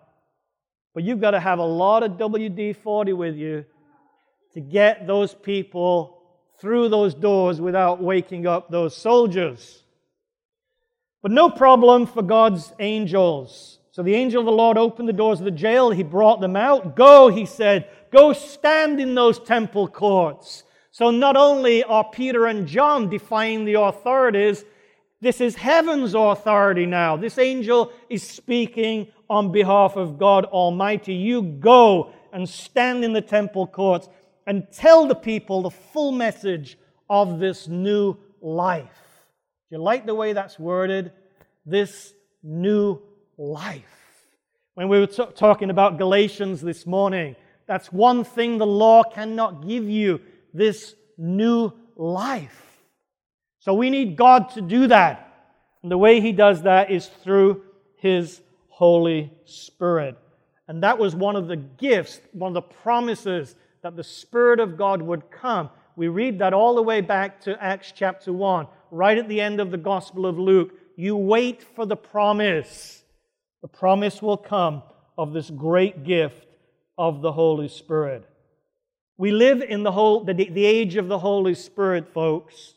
But 0.94 1.04
you've 1.04 1.22
got 1.22 1.32
to 1.32 1.40
have 1.40 1.60
a 1.60 1.66
lot 1.66 2.04
of 2.04 2.14
WD 2.14 2.78
40 2.78 3.14
with 3.14 3.36
you 3.36 3.66
to 4.54 4.60
get 4.60 5.08
those 5.08 5.34
people 5.34 6.22
through 6.60 6.90
those 6.90 7.14
doors 7.14 7.62
without 7.62 8.02
waking 8.02 8.46
up 8.46 8.70
those 8.70 8.96
soldiers. 8.96 9.84
But 11.22 11.32
no 11.32 11.50
problem 11.50 12.06
for 12.06 12.22
God's 12.22 12.72
angels. 12.80 13.80
So 13.92 14.04
the 14.04 14.16
angel 14.16 14.42
of 14.42 14.46
the 14.46 14.52
Lord 14.52 14.78
opened 14.78 15.10
the 15.10 15.14
doors 15.14 15.40
of 15.40 15.46
the 15.46 15.52
jail. 15.52 15.92
He 15.92 16.04
brought 16.04 16.42
them 16.42 16.56
out. 16.56 16.96
Go, 16.96 17.30
he 17.30 17.46
said, 17.46 17.90
go 18.12 18.34
stand 18.34 19.00
in 19.00 19.16
those 19.16 19.40
temple 19.40 19.88
courts. 19.88 20.64
So 20.92 21.12
not 21.12 21.36
only 21.36 21.84
are 21.84 22.10
Peter 22.10 22.46
and 22.46 22.68
John 22.68 23.10
defying 23.10 23.66
the 23.66 23.82
authorities, 23.82 24.64
this 25.22 25.42
is 25.42 25.56
heaven's 25.56 26.16
authority 26.16 26.86
now. 26.86 27.18
This 27.18 27.38
angel 27.38 27.92
is 28.10 28.24
speaking 28.24 29.08
on 29.30 29.52
behalf 29.52 29.98
of 29.98 30.18
God 30.18 30.46
Almighty. 30.46 31.14
You 31.14 31.42
go 31.42 32.14
and 32.32 32.48
stand 32.48 33.04
in 33.04 33.12
the 33.12 33.22
temple 33.22 33.68
courts 33.68 34.08
and 34.48 34.72
tell 34.72 35.08
the 35.08 35.16
people 35.16 35.62
the 35.62 35.70
full 35.70 36.14
message 36.14 36.78
of 37.10 37.40
this 37.40 37.68
new 37.68 38.18
life. 38.42 39.26
Do 39.70 39.76
you 39.76 39.82
like 39.82 40.06
the 40.06 40.16
way 40.16 40.34
that's 40.34 40.58
worded? 40.58 41.12
This 41.66 42.14
new 42.42 43.02
life. 43.38 43.86
When 44.76 44.88
we 44.88 45.00
were 45.00 45.08
t- 45.08 45.26
talking 45.36 45.70
about 45.70 45.98
Galatians 45.98 46.62
this 46.62 46.86
morning, 46.86 47.36
that's 47.68 47.92
one 47.92 48.24
thing 48.24 48.58
the 48.58 48.66
law 48.66 49.04
cannot 49.04 49.68
give 49.68 49.84
you 49.90 50.22
this 50.54 50.96
new 51.18 51.74
life. 51.98 52.69
So 53.60 53.74
we 53.74 53.90
need 53.90 54.16
God 54.16 54.50
to 54.52 54.62
do 54.62 54.88
that. 54.88 55.26
And 55.82 55.92
the 55.92 55.98
way 55.98 56.22
He 56.22 56.32
does 56.32 56.64
that 56.64 56.92
is 56.92 57.08
through 57.08 57.64
His 57.98 58.42
Holy 58.70 59.32
Spirit. 59.46 60.18
And 60.68 60.84
that 60.84 60.98
was 60.98 61.16
one 61.16 61.36
of 61.36 61.48
the 61.48 61.58
gifts, 61.58 62.22
one 62.32 62.50
of 62.50 62.54
the 62.54 62.62
promises 62.62 63.56
that 63.82 63.96
the 63.96 64.04
Spirit 64.04 64.60
of 64.60 64.78
God 64.78 65.02
would 65.02 65.32
come. 65.32 65.70
We 65.96 66.08
read 66.08 66.40
that 66.40 66.54
all 66.54 66.76
the 66.76 66.84
way 66.84 67.02
back 67.02 67.42
to 67.42 67.62
Acts 67.62 67.92
chapter 67.94 68.32
1, 68.32 68.68
right 68.92 69.18
at 69.18 69.28
the 69.28 69.42
end 69.42 69.60
of 69.60 69.72
the 69.72 69.78
Gospel 69.78 70.26
of 70.26 70.38
Luke. 70.38 70.74
You 70.96 71.16
wait 71.16 71.64
for 71.64 71.86
the 71.86 71.96
promise. 71.96 73.04
The 73.62 73.68
promise 73.68 74.22
will 74.22 74.38
come 74.38 74.84
of 75.18 75.34
this 75.34 75.50
great 75.50 76.04
gift 76.04 76.48
of 76.98 77.22
the 77.22 77.32
Holy 77.32 77.68
Spirit. 77.68 78.30
We 79.18 79.32
live 79.32 79.62
in 79.62 79.84
the, 79.84 79.92
whole, 79.92 80.24
the, 80.24 80.34
the 80.34 80.66
age 80.66 80.96
of 80.96 81.08
the 81.08 81.20
Holy 81.20 81.54
Spirit, 81.54 82.14
folks. 82.14 82.76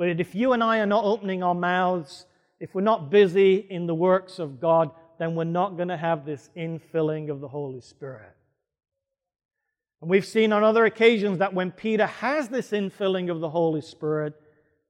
But 0.00 0.18
if 0.18 0.34
you 0.34 0.54
and 0.54 0.64
I 0.64 0.78
are 0.78 0.86
not 0.86 1.04
opening 1.04 1.42
our 1.42 1.54
mouths, 1.54 2.24
if 2.58 2.74
we're 2.74 2.80
not 2.80 3.10
busy 3.10 3.56
in 3.68 3.86
the 3.86 3.94
works 3.94 4.38
of 4.38 4.58
God, 4.58 4.92
then 5.18 5.34
we're 5.34 5.44
not 5.44 5.76
going 5.76 5.88
to 5.88 5.96
have 5.98 6.24
this 6.24 6.48
infilling 6.56 7.30
of 7.30 7.40
the 7.40 7.48
Holy 7.48 7.82
Spirit. 7.82 8.34
And 10.00 10.08
we've 10.08 10.24
seen 10.24 10.54
on 10.54 10.64
other 10.64 10.86
occasions 10.86 11.36
that 11.40 11.52
when 11.52 11.70
Peter 11.70 12.06
has 12.06 12.48
this 12.48 12.70
infilling 12.70 13.30
of 13.30 13.40
the 13.40 13.50
Holy 13.50 13.82
Spirit, 13.82 14.32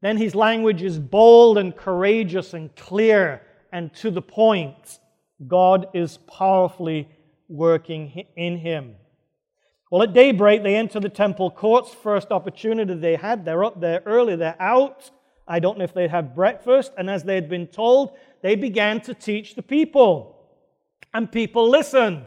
then 0.00 0.17
his 0.17 0.37
language 0.37 0.81
is 0.81 1.00
bold 1.00 1.59
and 1.59 1.75
courageous 1.75 2.55
and 2.55 2.73
clear 2.76 3.43
and 3.73 3.93
to 3.95 4.12
the 4.12 4.23
point. 4.23 5.00
God 5.49 5.88
is 5.93 6.19
powerfully 6.19 7.09
working 7.49 8.26
in 8.37 8.59
him. 8.59 8.95
Well, 9.91 10.05
at 10.05 10.13
daybreak, 10.13 10.63
they 10.63 10.77
enter 10.77 11.01
the 11.01 11.09
temple 11.09 11.51
courts. 11.51 11.93
First 11.93 12.31
opportunity 12.31 12.95
they 12.95 13.17
had. 13.17 13.45
They're 13.45 13.65
up 13.65 13.81
there 13.81 14.03
early, 14.07 14.37
they're 14.37 14.61
out. 14.61 15.11
I 15.49 15.59
don't 15.59 15.79
know 15.79 15.85
if 15.85 15.93
they'd 15.93 16.11
have 16.11 16.35
breakfast. 16.35 16.93
And 16.97 17.11
as 17.11 17.25
they 17.25 17.35
had 17.35 17.49
been 17.49 17.67
told, 17.67 18.17
they 18.41 18.55
began 18.55 19.01
to 19.03 19.15
teach 19.15 19.57
the 19.57 19.63
people. 19.63 20.37
And 21.13 21.31
people 21.31 21.69
listened. 21.69 22.25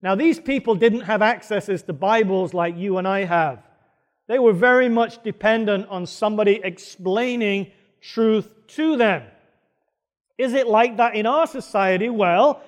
Now, 0.00 0.14
these 0.14 0.40
people 0.40 0.74
didn't 0.74 1.02
have 1.02 1.20
accesses 1.20 1.82
to 1.82 1.92
Bibles 1.92 2.54
like 2.54 2.76
you 2.76 2.96
and 2.96 3.06
I 3.06 3.24
have. 3.24 3.62
They 4.28 4.38
were 4.38 4.54
very 4.54 4.88
much 4.88 5.22
dependent 5.22 5.88
on 5.88 6.06
somebody 6.06 6.60
explaining 6.64 7.70
truth 8.00 8.48
to 8.68 8.96
them. 8.96 9.24
Is 10.38 10.54
it 10.54 10.66
like 10.66 10.96
that 10.96 11.16
in 11.16 11.26
our 11.26 11.46
society? 11.46 12.08
Well, 12.08 12.62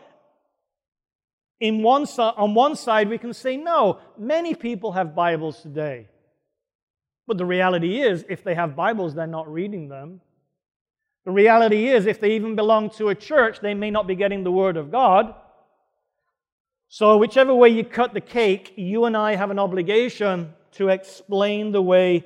in 1.61 1.83
one, 1.83 2.05
on 2.19 2.55
one 2.55 2.77
side, 2.77 3.09
we 3.09 3.19
can 3.19 3.33
say, 3.35 3.57
no, 3.57 3.99
many 4.17 4.55
people 4.55 4.93
have 4.93 5.15
Bibles 5.15 5.61
today. 5.61 6.09
But 7.27 7.37
the 7.37 7.45
reality 7.45 8.01
is, 8.01 8.25
if 8.29 8.45
they 8.45 8.55
have 8.55 8.77
Bibles, 8.77 9.15
they're 9.15 9.27
not 9.27 9.53
reading 9.53 9.89
them. 9.89 10.21
The 11.25 11.33
reality 11.33 11.89
is, 11.89 12.07
if 12.07 12.21
they 12.21 12.33
even 12.33 12.57
belong 12.57 12.91
to 12.91 13.09
a 13.09 13.15
church, 13.15 13.61
they 13.61 13.75
may 13.75 13.91
not 13.91 14.07
be 14.07 14.15
getting 14.15 14.45
the 14.45 14.53
Word 14.53 14.77
of 14.77 14.91
God. 14.91 15.35
So, 16.89 17.19
whichever 17.19 17.55
way 17.55 17.69
you 17.69 17.85
cut 17.85 18.15
the 18.15 18.21
cake, 18.21 18.73
you 18.77 19.05
and 19.05 19.15
I 19.17 19.35
have 19.35 19.51
an 19.51 19.59
obligation 19.59 20.55
to 20.73 20.89
explain 20.89 21.73
the 21.73 21.83
way 21.83 22.25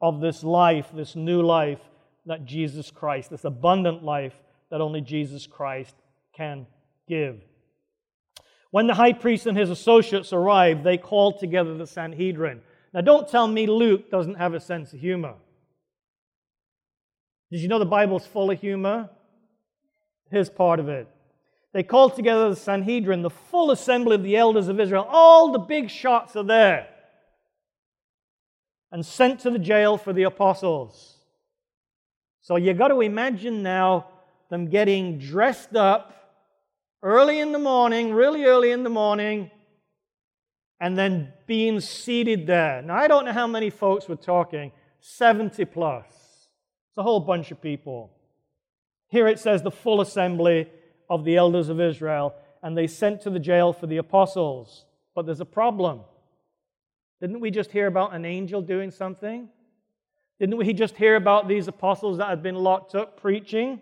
of 0.00 0.20
this 0.20 0.42
life, 0.42 0.86
this 0.94 1.14
new 1.14 1.42
life 1.42 1.80
that 2.24 2.46
Jesus 2.46 2.90
Christ, 2.90 3.30
this 3.30 3.44
abundant 3.44 4.02
life 4.02 4.34
that 4.70 4.80
only 4.80 5.02
Jesus 5.02 5.46
Christ 5.46 5.94
can 6.34 6.66
give. 7.06 7.42
When 8.72 8.86
the 8.86 8.94
high 8.94 9.12
priest 9.12 9.46
and 9.46 9.56
his 9.56 9.68
associates 9.68 10.32
arrived, 10.32 10.82
they 10.82 10.96
called 10.96 11.38
together 11.38 11.76
the 11.76 11.86
Sanhedrin. 11.86 12.62
Now, 12.94 13.02
don't 13.02 13.28
tell 13.28 13.46
me 13.46 13.66
Luke 13.66 14.10
doesn't 14.10 14.36
have 14.36 14.54
a 14.54 14.60
sense 14.60 14.94
of 14.94 14.98
humor. 14.98 15.34
Did 17.50 17.60
you 17.60 17.68
know 17.68 17.78
the 17.78 17.84
Bible's 17.84 18.26
full 18.26 18.50
of 18.50 18.58
humor? 18.58 19.10
Here's 20.30 20.48
part 20.48 20.80
of 20.80 20.88
it. 20.88 21.06
They 21.74 21.82
called 21.82 22.16
together 22.16 22.48
the 22.48 22.56
Sanhedrin, 22.56 23.20
the 23.20 23.28
full 23.28 23.70
assembly 23.72 24.14
of 24.14 24.22
the 24.22 24.36
elders 24.36 24.68
of 24.68 24.80
Israel. 24.80 25.06
All 25.06 25.52
the 25.52 25.58
big 25.58 25.90
shots 25.90 26.34
are 26.34 26.42
there. 26.42 26.88
And 28.90 29.04
sent 29.04 29.40
to 29.40 29.50
the 29.50 29.58
jail 29.58 29.98
for 29.98 30.14
the 30.14 30.22
apostles. 30.22 31.18
So 32.40 32.56
you've 32.56 32.78
got 32.78 32.88
to 32.88 33.02
imagine 33.02 33.62
now 33.62 34.06
them 34.48 34.70
getting 34.70 35.18
dressed 35.18 35.76
up 35.76 36.21
early 37.02 37.40
in 37.40 37.52
the 37.52 37.58
morning, 37.58 38.12
really 38.12 38.44
early 38.44 38.70
in 38.70 38.84
the 38.84 38.90
morning, 38.90 39.50
and 40.80 40.96
then 40.96 41.32
being 41.46 41.80
seated 41.80 42.46
there. 42.46 42.82
Now, 42.82 42.96
I 42.96 43.08
don't 43.08 43.24
know 43.24 43.32
how 43.32 43.46
many 43.46 43.70
folks 43.70 44.08
were 44.08 44.16
talking 44.16 44.72
70 45.00 45.64
plus. 45.66 46.06
It's 46.06 46.98
a 46.98 47.02
whole 47.02 47.20
bunch 47.20 47.50
of 47.50 47.60
people. 47.60 48.10
Here 49.08 49.28
it 49.28 49.38
says 49.38 49.62
the 49.62 49.70
full 49.70 50.00
assembly 50.00 50.68
of 51.10 51.24
the 51.24 51.36
elders 51.36 51.68
of 51.68 51.80
Israel, 51.80 52.34
and 52.62 52.76
they 52.76 52.86
sent 52.86 53.20
to 53.22 53.30
the 53.30 53.38
jail 53.38 53.72
for 53.72 53.86
the 53.86 53.98
apostles. 53.98 54.86
But 55.14 55.26
there's 55.26 55.40
a 55.40 55.44
problem. 55.44 56.00
Didn't 57.20 57.40
we 57.40 57.50
just 57.50 57.70
hear 57.70 57.86
about 57.86 58.14
an 58.14 58.24
angel 58.24 58.62
doing 58.62 58.90
something? 58.90 59.48
Didn't 60.40 60.56
we 60.56 60.72
just 60.72 60.96
hear 60.96 61.16
about 61.16 61.46
these 61.46 61.68
apostles 61.68 62.18
that 62.18 62.28
had 62.28 62.42
been 62.42 62.56
locked 62.56 62.94
up 62.94 63.20
preaching? 63.20 63.80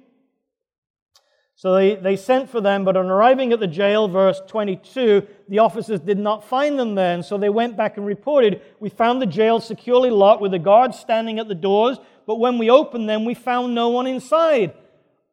So 1.60 1.74
they, 1.74 1.94
they 1.94 2.16
sent 2.16 2.48
for 2.48 2.62
them, 2.62 2.86
but 2.86 2.96
on 2.96 3.10
arriving 3.10 3.52
at 3.52 3.60
the 3.60 3.66
jail, 3.66 4.08
verse 4.08 4.40
22, 4.46 5.26
the 5.46 5.58
officers 5.58 6.00
did 6.00 6.18
not 6.18 6.42
find 6.42 6.78
them 6.78 6.94
there. 6.94 7.12
And 7.12 7.22
so 7.22 7.36
they 7.36 7.50
went 7.50 7.76
back 7.76 7.98
and 7.98 8.06
reported, 8.06 8.62
We 8.80 8.88
found 8.88 9.20
the 9.20 9.26
jail 9.26 9.60
securely 9.60 10.08
locked 10.08 10.40
with 10.40 10.52
the 10.52 10.58
guards 10.58 10.98
standing 10.98 11.38
at 11.38 11.48
the 11.48 11.54
doors, 11.54 11.98
but 12.26 12.36
when 12.36 12.56
we 12.56 12.70
opened 12.70 13.10
them, 13.10 13.26
we 13.26 13.34
found 13.34 13.74
no 13.74 13.90
one 13.90 14.06
inside. 14.06 14.72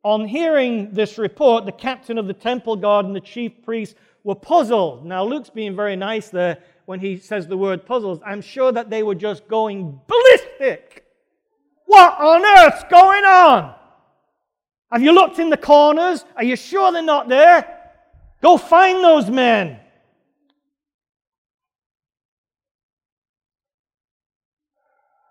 On 0.04 0.28
hearing 0.28 0.92
this 0.92 1.18
report, 1.18 1.66
the 1.66 1.72
captain 1.72 2.18
of 2.18 2.28
the 2.28 2.34
temple 2.34 2.76
guard 2.76 3.06
and 3.06 3.16
the 3.16 3.22
chief 3.22 3.64
priests 3.64 3.96
were 4.26 4.36
puzzled. 4.36 5.06
Now, 5.06 5.24
Luke's 5.24 5.50
being 5.50 5.78
very 5.78 5.96
nice 5.96 6.28
there 6.28 6.58
when 6.88 7.00
he 7.00 7.16
says 7.16 7.48
the 7.48 7.58
word 7.58 7.86
puzzled. 7.86 8.22
I'm 8.26 8.42
sure 8.42 8.74
that 8.74 8.90
they 8.90 9.02
were 9.02 9.16
just 9.16 9.48
going 9.48 10.02
ballistic. 10.06 11.06
What 11.86 12.20
on 12.20 12.44
earth's 12.44 12.84
going 12.90 13.24
on? 13.24 13.76
Have 14.92 15.02
you 15.02 15.12
looked 15.12 15.40
in 15.40 15.50
the 15.50 15.58
corners? 15.58 16.24
Are 16.36 16.44
you 16.44 16.56
sure 16.56 16.92
they're 16.92 17.02
not 17.02 17.28
there? 17.28 17.74
Go 18.42 18.58
find 18.58 19.04
those 19.04 19.30
men. 19.30 19.80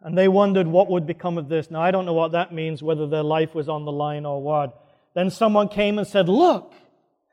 And 0.02 0.16
they 0.16 0.28
wondered 0.28 0.66
what 0.66 0.88
would 0.88 1.06
become 1.06 1.36
of 1.36 1.48
this. 1.48 1.70
Now, 1.70 1.80
I 1.80 1.90
don't 1.90 2.06
know 2.06 2.12
what 2.12 2.32
that 2.32 2.52
means, 2.52 2.82
whether 2.82 3.08
their 3.08 3.24
life 3.24 3.54
was 3.54 3.68
on 3.68 3.84
the 3.84 3.92
line 3.92 4.24
or 4.24 4.40
what. 4.40 4.80
Then 5.14 5.30
someone 5.30 5.68
came 5.68 5.98
and 5.98 6.06
said, 6.06 6.28
Look, 6.28 6.74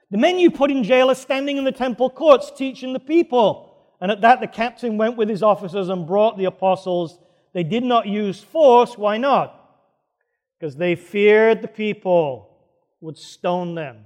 the 0.09 0.17
men 0.17 0.39
you 0.39 0.49
put 0.49 0.71
in 0.71 0.83
jail 0.83 1.11
are 1.11 1.15
standing 1.15 1.57
in 1.57 1.65
the 1.65 1.71
temple 1.71 2.09
courts 2.09 2.51
teaching 2.55 2.93
the 2.93 2.99
people. 2.99 3.75
And 3.99 4.11
at 4.11 4.21
that, 4.21 4.39
the 4.39 4.47
captain 4.47 4.97
went 4.97 5.17
with 5.17 5.29
his 5.29 5.43
officers 5.43 5.89
and 5.89 6.07
brought 6.07 6.37
the 6.37 6.45
apostles. 6.45 7.19
They 7.53 7.63
did 7.63 7.83
not 7.83 8.07
use 8.07 8.41
force. 8.41 8.97
Why 8.97 9.17
not? 9.17 9.62
Because 10.63 10.77
they 10.77 10.95
feared 10.95 11.61
the 11.61 11.67
people 11.67 12.49
would 13.01 13.17
stone 13.17 13.75
them. 13.75 13.97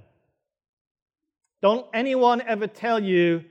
Don't 1.62 1.86
anyone 1.94 2.42
ever 2.42 2.66
tell 2.66 3.00
you 3.00 3.44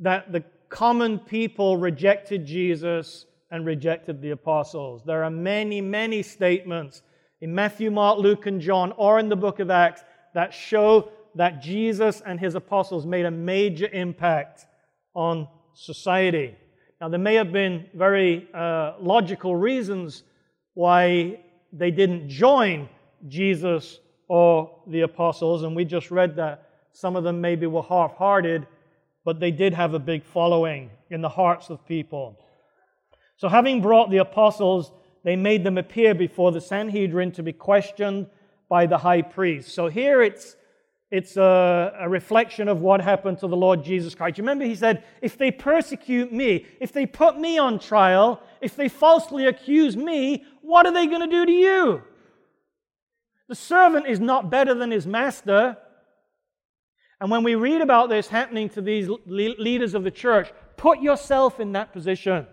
that 0.00 0.32
the 0.32 0.42
common 0.68 1.20
people 1.20 1.76
rejected 1.76 2.44
Jesus 2.44 3.26
and 3.52 3.64
rejected 3.64 4.20
the 4.20 4.30
apostles. 4.30 5.04
There 5.06 5.22
are 5.22 5.30
many, 5.30 5.80
many 5.80 6.24
statements 6.24 7.02
in 7.40 7.54
Matthew, 7.54 7.92
Mark, 7.92 8.18
Luke, 8.18 8.46
and 8.46 8.60
John, 8.60 8.90
or 8.96 9.20
in 9.20 9.28
the 9.28 9.36
book 9.36 9.60
of 9.60 9.70
Acts 9.70 10.02
that 10.34 10.52
show 10.52 11.12
that 11.36 11.62
Jesus 11.62 12.22
and 12.26 12.40
his 12.40 12.56
apostles 12.56 13.06
made 13.06 13.24
a 13.24 13.30
major 13.30 13.86
impact 13.86 14.66
on 15.14 15.46
society. 15.74 16.56
Now, 17.00 17.08
there 17.08 17.20
may 17.20 17.36
have 17.36 17.52
been 17.52 17.86
very 17.94 18.48
uh, 18.52 18.94
logical 18.98 19.54
reasons 19.54 20.24
why 20.74 21.44
they 21.72 21.90
didn't 21.90 22.28
join 22.28 22.88
Jesus 23.28 24.00
or 24.28 24.70
the 24.86 25.02
apostles. 25.02 25.62
And 25.62 25.74
we 25.74 25.84
just 25.84 26.10
read 26.10 26.36
that 26.36 26.68
some 26.92 27.16
of 27.16 27.24
them 27.24 27.40
maybe 27.40 27.66
were 27.66 27.82
half 27.82 28.16
hearted, 28.16 28.66
but 29.24 29.40
they 29.40 29.50
did 29.50 29.74
have 29.74 29.94
a 29.94 29.98
big 29.98 30.24
following 30.24 30.90
in 31.10 31.20
the 31.20 31.28
hearts 31.28 31.70
of 31.70 31.86
people. 31.86 32.38
So, 33.36 33.48
having 33.48 33.80
brought 33.80 34.10
the 34.10 34.18
apostles, 34.18 34.92
they 35.24 35.36
made 35.36 35.64
them 35.64 35.78
appear 35.78 36.14
before 36.14 36.52
the 36.52 36.60
Sanhedrin 36.60 37.32
to 37.32 37.42
be 37.42 37.52
questioned 37.52 38.26
by 38.68 38.86
the 38.86 38.98
high 38.98 39.22
priest. 39.22 39.74
So, 39.74 39.88
here 39.88 40.22
it's 40.22 40.56
it's 41.10 41.36
a, 41.36 41.92
a, 41.98 42.08
reflection 42.08 42.68
of 42.68 42.80
what 42.80 43.00
happened 43.00 43.38
to 43.38 43.48
the 43.48 43.56
Lord 43.56 43.82
Jesus 43.82 44.14
Christ. 44.14 44.38
You 44.38 44.42
remember, 44.42 44.64
he 44.64 44.76
said, 44.76 45.02
If 45.20 45.36
they 45.36 45.50
persecute 45.50 46.32
me, 46.32 46.66
if 46.80 46.92
they 46.92 47.04
put 47.04 47.38
me 47.38 47.58
on 47.58 47.80
trial, 47.80 48.40
if 48.60 48.76
they 48.76 48.88
falsely 48.88 49.46
accuse 49.46 49.96
me, 49.96 50.44
what 50.62 50.86
are 50.86 50.92
they 50.92 51.06
going 51.06 51.22
to 51.22 51.26
do 51.26 51.44
to 51.44 51.52
you? 51.52 52.02
The 53.48 53.56
servant 53.56 54.06
is 54.06 54.20
not 54.20 54.50
better 54.50 54.72
than 54.72 54.92
his 54.92 55.06
master. 55.06 55.76
And 57.20 57.28
when 57.28 57.42
we 57.42 57.56
read 57.56 57.80
about 57.80 58.08
this 58.08 58.28
happening 58.28 58.68
to 58.70 58.80
these 58.80 59.08
leaders 59.26 59.94
of 59.94 60.04
the 60.04 60.10
church, 60.12 60.52
put 60.76 61.00
yourself 61.00 61.58
in 61.58 61.72
that 61.72 61.92
position. 61.92 62.46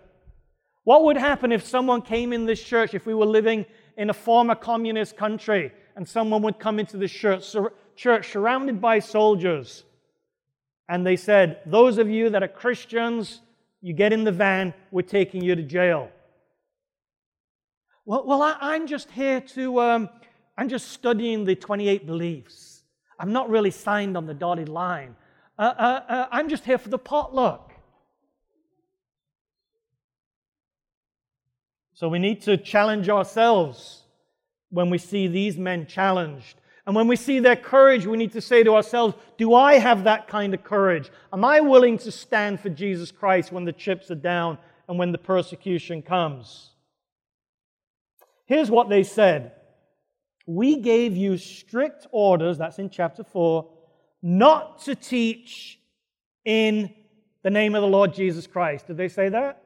What 0.82 1.04
would 1.04 1.16
happen 1.16 1.52
if 1.52 1.64
someone 1.64 2.02
came 2.02 2.32
in 2.32 2.44
this 2.44 2.62
church, 2.62 2.92
if 2.92 3.06
we 3.06 3.14
were 3.14 3.26
living 3.26 3.66
in 3.96 4.10
a 4.10 4.14
former 4.14 4.56
communist 4.56 5.16
country, 5.16 5.72
and 5.94 6.08
someone 6.08 6.42
would 6.42 6.58
come 6.58 6.80
into 6.80 6.96
this 6.96 7.12
church? 7.12 7.54
Church 7.98 8.30
surrounded 8.30 8.80
by 8.80 9.00
soldiers. 9.00 9.84
And 10.88 11.06
they 11.06 11.16
said, 11.16 11.60
Those 11.66 11.98
of 11.98 12.08
you 12.08 12.30
that 12.30 12.42
are 12.42 12.48
Christians, 12.48 13.40
you 13.82 13.92
get 13.92 14.12
in 14.12 14.24
the 14.24 14.32
van, 14.32 14.72
we're 14.90 15.02
taking 15.02 15.42
you 15.42 15.54
to 15.54 15.62
jail. 15.62 16.10
Well, 18.06 18.24
well 18.24 18.40
I, 18.42 18.76
am 18.76 18.86
just 18.86 19.10
here 19.10 19.40
to, 19.40 19.80
um, 19.80 20.08
I'm 20.56 20.68
just 20.68 20.92
studying 20.92 21.44
the 21.44 21.56
28 21.56 22.06
beliefs. 22.06 22.82
I'm 23.18 23.32
not 23.32 23.50
really 23.50 23.72
signed 23.72 24.16
on 24.16 24.26
the 24.26 24.34
dotted 24.34 24.68
line. 24.68 25.16
Uh, 25.58 25.74
uh, 25.76 26.02
uh, 26.08 26.26
I'm 26.30 26.48
just 26.48 26.64
here 26.64 26.78
for 26.78 26.88
the 26.88 26.98
potluck. 26.98 27.72
So 31.94 32.08
we 32.08 32.20
need 32.20 32.42
to 32.42 32.56
challenge 32.56 33.08
ourselves 33.08 34.04
when 34.70 34.88
we 34.88 34.98
see 34.98 35.26
these 35.26 35.58
men 35.58 35.84
challenged 35.86 36.54
and 36.88 36.96
when 36.96 37.06
we 37.06 37.16
see 37.16 37.38
their 37.38 37.54
courage, 37.54 38.06
we 38.06 38.16
need 38.16 38.32
to 38.32 38.40
say 38.40 38.62
to 38.62 38.74
ourselves, 38.74 39.14
Do 39.36 39.54
I 39.54 39.74
have 39.74 40.04
that 40.04 40.26
kind 40.26 40.54
of 40.54 40.64
courage? 40.64 41.10
Am 41.34 41.44
I 41.44 41.60
willing 41.60 41.98
to 41.98 42.10
stand 42.10 42.60
for 42.60 42.70
Jesus 42.70 43.12
Christ 43.12 43.52
when 43.52 43.66
the 43.66 43.74
chips 43.74 44.10
are 44.10 44.14
down 44.14 44.56
and 44.88 44.98
when 44.98 45.12
the 45.12 45.18
persecution 45.18 46.00
comes? 46.00 46.70
Here's 48.46 48.70
what 48.70 48.88
they 48.88 49.02
said 49.02 49.52
We 50.46 50.76
gave 50.76 51.14
you 51.14 51.36
strict 51.36 52.06
orders, 52.10 52.56
that's 52.56 52.78
in 52.78 52.88
chapter 52.88 53.22
4, 53.22 53.68
not 54.22 54.80
to 54.84 54.94
teach 54.94 55.78
in 56.46 56.94
the 57.42 57.50
name 57.50 57.74
of 57.74 57.82
the 57.82 57.88
Lord 57.88 58.14
Jesus 58.14 58.46
Christ. 58.46 58.86
Did 58.86 58.96
they 58.96 59.08
say 59.08 59.28
that? 59.28 59.62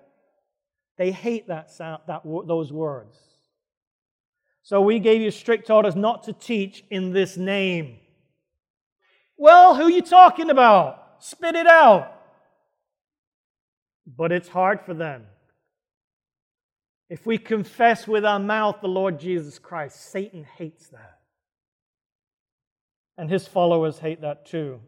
They 0.97 1.13
hate 1.13 1.47
that 1.47 1.71
sound, 1.71 2.03
that, 2.09 2.23
those 2.25 2.73
words. 2.73 3.17
So 4.63 4.81
we 4.81 5.01
gave 5.01 5.21
you 5.21 5.31
strict 5.31 5.71
orders 5.71 5.97
not 5.97 6.25
to 6.25 6.33
teach 6.33 6.85
in 6.91 7.13
this 7.13 7.37
name. 7.37 7.99
Well, 9.37 9.75
who 9.75 9.85
are 9.85 9.91
you 9.91 10.03
talking 10.03 10.51
about? 10.51 11.17
Spit 11.19 11.57
it 11.57 11.67
out. 11.67 12.13
But 14.07 14.31
it's 14.31 14.49
hard 14.49 14.81
for 14.81 14.95
them. 14.95 15.27
If 17.09 17.27
we 17.27 17.39
confess 17.39 18.07
with 18.07 18.25
our 18.25 18.39
mouth 18.39 18.77
the 18.81 18.89
Lord 18.89 19.19
Jesus 19.19 19.59
Christ, 19.59 20.11
Satan 20.11 20.45
hates 20.45 20.89
that. 20.89 21.19
And 23.19 23.29
his 23.29 23.47
followers 23.47 23.99
hate 23.99 24.23
that 24.23 24.47
too. 24.47 24.81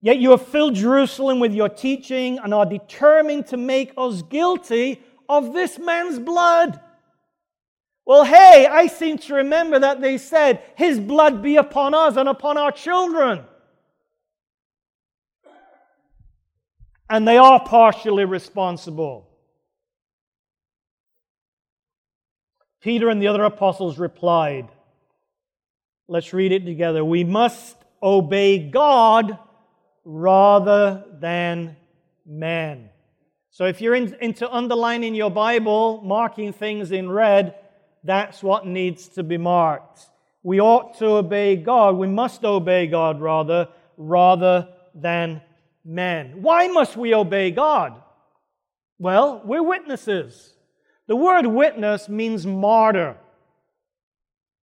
Yet 0.00 0.18
you 0.18 0.30
have 0.30 0.46
filled 0.46 0.76
Jerusalem 0.76 1.40
with 1.40 1.52
your 1.52 1.68
teaching 1.68 2.38
and 2.38 2.54
are 2.54 2.64
determined 2.64 3.48
to 3.48 3.56
make 3.56 3.92
us 3.98 4.22
guilty 4.22 5.02
of 5.28 5.52
this 5.52 5.78
man's 5.78 6.18
blood. 6.18 6.80
Well, 8.10 8.24
hey, 8.24 8.66
I 8.66 8.88
seem 8.88 9.18
to 9.18 9.34
remember 9.34 9.78
that 9.78 10.00
they 10.00 10.18
said, 10.18 10.64
His 10.74 10.98
blood 10.98 11.44
be 11.44 11.54
upon 11.54 11.94
us 11.94 12.16
and 12.16 12.28
upon 12.28 12.58
our 12.58 12.72
children. 12.72 13.44
And 17.08 17.28
they 17.28 17.36
are 17.36 17.64
partially 17.64 18.24
responsible. 18.24 19.28
Peter 22.80 23.10
and 23.10 23.22
the 23.22 23.28
other 23.28 23.44
apostles 23.44 23.96
replied, 23.96 24.66
Let's 26.08 26.32
read 26.32 26.50
it 26.50 26.64
together. 26.64 27.04
We 27.04 27.22
must 27.22 27.76
obey 28.02 28.58
God 28.58 29.38
rather 30.04 31.04
than 31.12 31.76
man. 32.26 32.90
So 33.52 33.66
if 33.66 33.80
you're 33.80 33.94
in, 33.94 34.16
into 34.20 34.50
underlining 34.50 35.14
your 35.14 35.30
Bible, 35.30 36.02
marking 36.02 36.52
things 36.52 36.90
in 36.90 37.08
red, 37.08 37.54
that's 38.04 38.42
what 38.42 38.66
needs 38.66 39.08
to 39.08 39.22
be 39.22 39.36
marked. 39.36 40.06
We 40.42 40.60
ought 40.60 40.98
to 40.98 41.06
obey 41.06 41.56
God. 41.56 41.96
We 41.96 42.06
must 42.06 42.44
obey 42.44 42.86
God, 42.86 43.20
rather, 43.20 43.68
rather 43.96 44.68
than 44.94 45.42
men. 45.84 46.42
Why 46.42 46.68
must 46.68 46.96
we 46.96 47.14
obey 47.14 47.50
God? 47.50 48.00
Well, 48.98 49.42
we're 49.44 49.62
witnesses. 49.62 50.54
The 51.06 51.16
word 51.16 51.46
witness 51.46 52.08
means 52.08 52.46
martyr. 52.46 53.16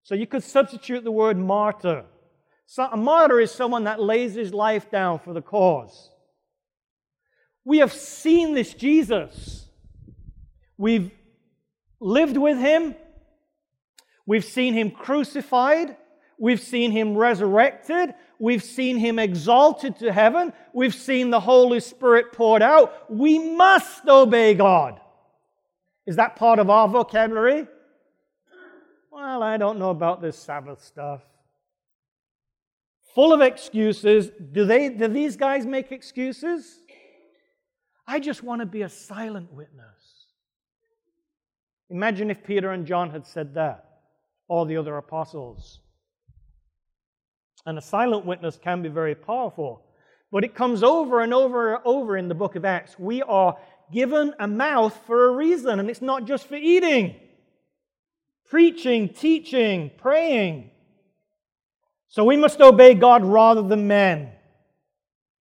So 0.03 0.15
you 0.15 0.25
could 0.25 0.43
substitute 0.43 1.03
the 1.03 1.11
word 1.11 1.37
martyr. 1.37 2.05
So 2.65 2.87
a 2.91 2.97
martyr 2.97 3.39
is 3.39 3.51
someone 3.51 3.85
that 3.85 4.01
lays 4.01 4.35
his 4.35 4.53
life 4.53 4.89
down 4.89 5.19
for 5.19 5.33
the 5.33 5.41
cause. 5.41 6.11
We 7.65 7.79
have 7.79 7.91
seen 7.91 8.53
this 8.53 8.73
Jesus. 8.73 9.67
We've 10.77 11.11
lived 11.99 12.37
with 12.37 12.57
him. 12.57 12.95
We've 14.27 14.45
seen 14.45 14.73
him 14.75 14.91
crucified. 14.91 15.95
We've 16.37 16.61
seen 16.61 16.91
him 16.91 17.17
resurrected. 17.17 18.13
We've 18.37 18.61
seen 18.61 18.97
him 18.97 19.17
exalted 19.17 19.95
to 19.99 20.11
heaven. 20.11 20.53
We've 20.73 20.93
seen 20.93 21.31
the 21.31 21.39
Holy 21.39 21.79
Spirit 21.79 22.33
poured 22.33 22.61
out. 22.61 23.09
We 23.09 23.39
must 23.39 24.07
obey 24.07 24.53
God. 24.53 24.99
Is 26.05 26.17
that 26.17 26.35
part 26.35 26.59
of 26.59 26.69
our 26.69 26.87
vocabulary? 26.87 27.65
Well, 29.11 29.41
I 29.41 29.57
don't 29.57 29.79
know 29.79 29.89
about 29.89 30.21
this 30.21 30.37
Sabbath 30.37 30.83
stuff. 30.83 31.21
Full 33.15 33.33
of 33.33 33.41
excuses. 33.41 34.29
Do, 34.51 34.65
they, 34.65 34.89
do 34.89 35.07
these 35.07 35.37
guys 35.37 35.65
make 35.65 35.91
excuses? 35.91 36.81
I 38.05 38.19
just 38.19 38.43
want 38.43 38.61
to 38.61 38.65
be 38.65 38.83
a 38.83 38.89
silent 38.89 39.51
witness. 39.51 40.25
Imagine 41.89 42.29
if 42.29 42.43
Peter 42.43 42.71
and 42.71 42.85
John 42.85 43.09
had 43.09 43.25
said 43.25 43.55
that 43.55 43.86
or 44.47 44.65
the 44.65 44.77
other 44.77 44.97
apostles. 44.97 45.79
And 47.65 47.77
a 47.77 47.81
silent 47.81 48.25
witness 48.25 48.57
can 48.61 48.81
be 48.81 48.89
very 48.89 49.15
powerful. 49.15 49.83
But 50.31 50.43
it 50.43 50.55
comes 50.55 50.83
over 50.83 51.21
and 51.21 51.33
over 51.33 51.75
and 51.75 51.83
over 51.85 52.17
in 52.17 52.27
the 52.27 52.35
book 52.35 52.55
of 52.55 52.65
Acts. 52.65 52.97
We 52.97 53.21
are 53.23 53.57
given 53.91 54.33
a 54.39 54.47
mouth 54.47 54.97
for 55.05 55.29
a 55.29 55.31
reason, 55.31 55.79
and 55.79 55.89
it's 55.89 56.01
not 56.01 56.25
just 56.25 56.47
for 56.47 56.55
eating. 56.55 57.15
Preaching, 58.49 59.09
teaching, 59.09 59.91
praying. 59.97 60.71
So 62.07 62.23
we 62.23 62.37
must 62.37 62.61
obey 62.61 62.93
God 62.93 63.25
rather 63.25 63.61
than 63.61 63.87
men. 63.87 64.31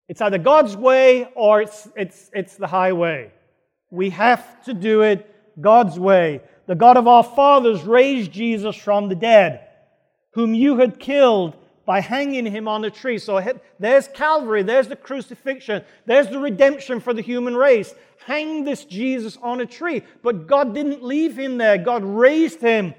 It's 0.08 0.20
either 0.20 0.38
God's 0.38 0.76
way 0.76 1.28
or 1.34 1.62
it's, 1.62 1.88
it's, 1.96 2.30
it's 2.32 2.56
the 2.56 2.66
highway. 2.66 3.32
We 3.90 4.10
have 4.10 4.64
to 4.64 4.74
do 4.74 5.02
it 5.02 5.32
God's 5.60 5.98
way 5.98 6.40
the 6.66 6.74
God 6.74 6.96
of 6.96 7.06
our 7.06 7.22
fathers 7.22 7.82
raised 7.84 8.32
Jesus 8.32 8.76
from 8.76 9.08
the 9.08 9.14
dead, 9.14 9.60
whom 10.32 10.54
you 10.54 10.78
had 10.78 10.98
killed 10.98 11.56
by 11.84 12.00
hanging 12.00 12.44
him 12.44 12.66
on 12.66 12.84
a 12.84 12.90
tree. 12.90 13.18
So 13.18 13.40
there's 13.78 14.08
Calvary, 14.08 14.62
there's 14.64 14.88
the 14.88 14.96
crucifixion, 14.96 15.84
there's 16.04 16.28
the 16.28 16.40
redemption 16.40 16.98
for 16.98 17.14
the 17.14 17.22
human 17.22 17.54
race. 17.56 17.94
Hang 18.26 18.64
this 18.64 18.84
Jesus 18.84 19.38
on 19.40 19.60
a 19.60 19.66
tree. 19.66 20.02
But 20.22 20.48
God 20.48 20.74
didn't 20.74 21.04
leave 21.04 21.38
him 21.38 21.58
there, 21.58 21.78
God 21.78 22.04
raised 22.04 22.60
him 22.60 22.94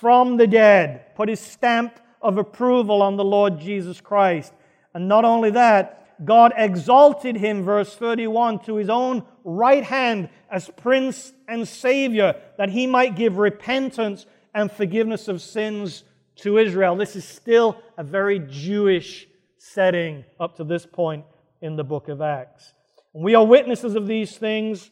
from 0.00 0.36
the 0.36 0.46
dead, 0.46 1.14
put 1.16 1.28
his 1.28 1.40
stamp 1.40 1.98
of 2.22 2.38
approval 2.38 3.02
on 3.02 3.16
the 3.16 3.24
Lord 3.24 3.58
Jesus 3.58 4.00
Christ. 4.00 4.52
And 4.94 5.08
not 5.08 5.24
only 5.24 5.50
that, 5.50 5.99
God 6.24 6.52
exalted 6.56 7.36
him, 7.36 7.62
verse 7.62 7.94
31, 7.94 8.60
to 8.60 8.76
his 8.76 8.90
own 8.90 9.24
right 9.44 9.84
hand 9.84 10.28
as 10.50 10.70
Prince 10.76 11.32
and 11.48 11.66
Savior, 11.66 12.34
that 12.58 12.70
he 12.70 12.86
might 12.86 13.16
give 13.16 13.38
repentance 13.38 14.26
and 14.54 14.70
forgiveness 14.70 15.28
of 15.28 15.40
sins 15.40 16.04
to 16.36 16.58
Israel. 16.58 16.96
This 16.96 17.16
is 17.16 17.24
still 17.24 17.80
a 17.96 18.04
very 18.04 18.38
Jewish 18.38 19.26
setting 19.58 20.24
up 20.38 20.56
to 20.56 20.64
this 20.64 20.86
point 20.86 21.24
in 21.60 21.76
the 21.76 21.84
book 21.84 22.08
of 22.08 22.20
Acts. 22.20 22.74
We 23.12 23.34
are 23.34 23.44
witnesses 23.44 23.94
of 23.94 24.06
these 24.06 24.36
things, 24.36 24.90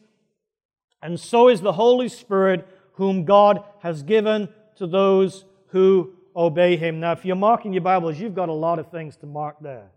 and 1.01 1.19
so 1.19 1.47
is 1.47 1.61
the 1.61 1.73
Holy 1.73 2.09
Spirit, 2.09 2.67
whom 2.93 3.23
God 3.23 3.63
has 3.79 4.03
given 4.03 4.49
to 4.75 4.87
those 4.87 5.45
who 5.67 6.13
obey 6.35 6.75
him. 6.75 6.99
Now, 6.99 7.13
if 7.13 7.23
you're 7.23 7.35
marking 7.35 7.73
your 7.73 7.81
Bibles, 7.81 8.19
you've 8.19 8.35
got 8.35 8.49
a 8.49 8.53
lot 8.53 8.79
of 8.79 8.91
things 8.91 9.15
to 9.17 9.25
mark 9.25 9.57
there. 9.61 9.89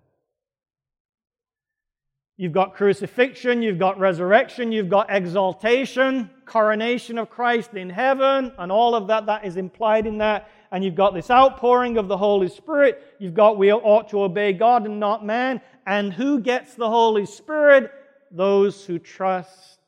You've 2.43 2.51
got 2.51 2.75
crucifixion, 2.75 3.63
you've 3.63 3.79
got 3.79 4.01
resurrection, 4.01 4.73
you've 4.73 4.89
got 4.89 5.07
exaltation, 5.11 6.29
coronation 6.45 7.17
of 7.17 7.31
Christ 7.31 7.75
in 7.75 7.89
heaven, 7.89 8.51
and 8.59 8.73
all 8.73 8.97
of 8.97 9.07
that 9.07 9.27
that 9.27 9.45
is 9.45 9.57
implied 9.57 10.09
in 10.09 10.19
that. 10.19 10.51
And 10.73 10.83
you've 10.83 10.97
got 10.97 11.15
this 11.15 11.31
outpouring 11.31 11.99
of 11.99 12.09
the 12.09 12.17
Holy 12.17 12.49
Spirit. 12.49 13.01
You've 13.21 13.35
got 13.35 13.59
we 13.59 13.73
ought 13.73 14.09
to 14.09 14.25
obey 14.25 14.55
God 14.55 14.87
and 14.87 14.99
not 14.99 15.25
man. 15.25 15.61
And 15.87 16.13
who 16.13 16.41
gets 16.41 16.75
the 16.75 16.91
Holy 16.91 17.27
Spirit? 17.27 17.93
Those 18.33 18.85
who 18.85 18.99
trust 18.99 19.79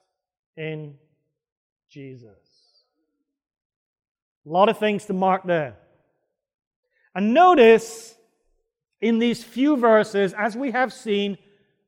in 0.56 0.94
Jesus. 1.90 2.38
A 4.46 4.48
lot 4.48 4.68
of 4.68 4.78
things 4.78 5.06
to 5.06 5.12
mark 5.12 5.42
there. 5.42 5.74
And 7.16 7.34
notice 7.34 8.14
in 9.00 9.18
these 9.18 9.42
few 9.42 9.76
verses, 9.76 10.32
as 10.34 10.56
we 10.56 10.70
have 10.70 10.92
seen 10.92 11.36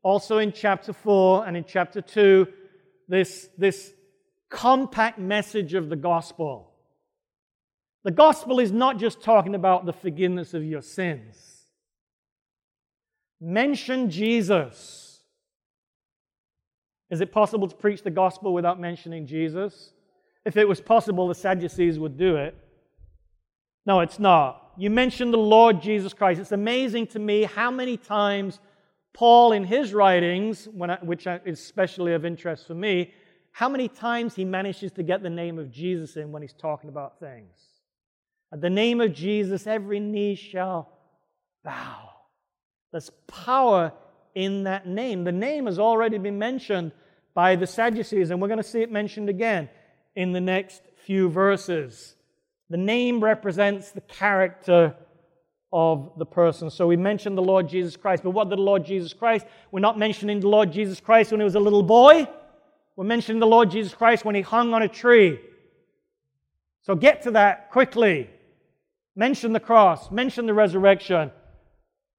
also 0.07 0.39
in 0.39 0.53
chapter 0.53 0.93
4 0.93 1.49
and 1.49 1.57
in 1.57 1.65
chapter 1.65 2.01
2, 2.01 2.47
this, 3.09 3.49
this 3.59 3.93
compact 4.49 5.19
message 5.19 5.75
of 5.75 5.89
the 5.89 5.97
gospel. 5.97 6.71
The 8.05 8.13
gospel 8.13 8.61
is 8.61 8.71
not 8.71 9.01
just 9.01 9.21
talking 9.21 9.57
about 9.57 9.85
the 9.85 9.93
forgiveness 9.93 10.55
of 10.55 10.63
your 10.63 10.81
sins. 10.81 11.65
Mention 13.41 14.09
Jesus. 14.09 15.23
Is 17.11 17.21
it 17.21 17.33
possible 17.33 17.67
to 17.67 17.75
preach 17.75 18.05
the 18.05 18.11
gospel 18.13 18.55
without 18.55 18.79
mentioning 18.79 19.27
Jesus? 19.27 19.91
If 20.45 20.57
it 20.57 20.69
was 20.69 20.81
possible, 20.81 21.27
the 21.27 21.35
Sadducees 21.35 21.99
would 21.99 22.17
do 22.17 22.37
it. 22.37 22.57
No, 23.85 23.99
it's 23.99 24.21
not. 24.21 24.71
You 24.79 24.89
mention 24.89 25.33
the 25.33 25.39
Lord 25.39 25.83
Jesus 25.83 26.15
Christ. 26.15 26.41
It's 26.41 26.53
amazing 26.53 27.09
to 27.09 27.19
me 27.19 27.43
how 27.43 27.73
many 27.73 27.97
times 27.97 28.61
Paul, 29.17 29.53
in 29.53 29.65
his 29.65 29.95
writings, 29.95 30.69
I, 30.79 30.99
which 31.01 31.27
is 31.27 31.59
especially 31.59 32.13
of 32.13 32.27
interest 32.27 32.67
for 32.67 32.75
me, 32.75 33.15
how 33.51 33.67
many 33.67 33.89
times 33.89 34.35
he 34.35 34.45
manages 34.45 34.93
to 34.93 35.03
get 35.03 35.23
the 35.23 35.31
name 35.31 35.59
of 35.59 35.71
Jesus 35.71 36.19
in 36.19 36.33
when 36.33 36.43
he's 36.43 36.53
talking 36.53 36.91
about 36.91 37.19
things. 37.19 37.57
At 38.53 38.61
the 38.61 38.69
name 38.69 39.01
of 39.01 39.15
Jesus, 39.15 39.67
every 39.67 40.01
knee 40.01 40.35
shall 40.35 40.93
bow. 41.65 42.11
There's 42.93 43.09
power 43.27 43.95
in 44.35 44.65
that 44.65 44.87
name. 44.87 45.25
The 45.25 45.33
name 45.33 45.65
has 45.65 45.79
already 45.79 46.19
been 46.19 46.39
mentioned 46.39 46.93
by 47.33 47.57
the 47.57 47.67
Sadducees, 47.67 48.29
and 48.29 48.43
we're 48.43 48.49
going 48.49 48.59
to 48.59 48.63
see 48.63 48.83
it 48.83 48.93
mentioned 48.93 49.31
again 49.31 49.71
in 50.15 50.33
the 50.33 50.43
next 50.43 50.83
few 51.07 51.31
verses. 51.31 52.17
The 52.69 52.77
name 52.77 53.25
represents 53.25 53.93
the 53.93 54.03
character 54.03 54.95
of 55.73 56.13
the 56.17 56.27
person. 56.27 56.71
So 56.71 56.87
we 56.87 56.97
mentioned 56.97 57.37
the 57.37 57.43
Lord 57.43 57.69
Jesus 57.69 57.97
Christ. 57.97 58.23
But 58.23 58.31
what 58.31 58.49
did 58.49 58.59
the 58.59 58.63
Lord 58.63 58.85
Jesus 58.85 59.13
Christ? 59.13 59.47
We're 59.71 59.81
not 59.81 59.99
mentioning 59.99 60.41
the 60.41 60.49
Lord 60.49 60.73
Jesus 60.73 61.01
Christ 61.01 61.31
when 61.31 61.41
he 61.41 61.45
was 61.45 61.55
a 61.55 61.61
little 61.61 61.83
boy. 61.83 62.29
We're 62.97 63.05
mentioning 63.05 63.41
the 63.41 63.47
Lord 63.47 63.71
Jesus 63.71 63.95
Christ 63.95 64.25
when 64.25 64.35
he 64.35 64.43
hung 64.43 64.73
on 64.73 64.83
a 64.83 64.89
tree. 64.89 65.39
So 66.83 66.95
get 66.95 67.23
to 67.23 67.33
that 67.33 67.71
quickly. 67.71 68.31
Mention 69.17 69.53
the 69.53 69.61
cross, 69.61 70.11
mention 70.11 70.47
the 70.47 70.55
resurrection. 70.55 71.31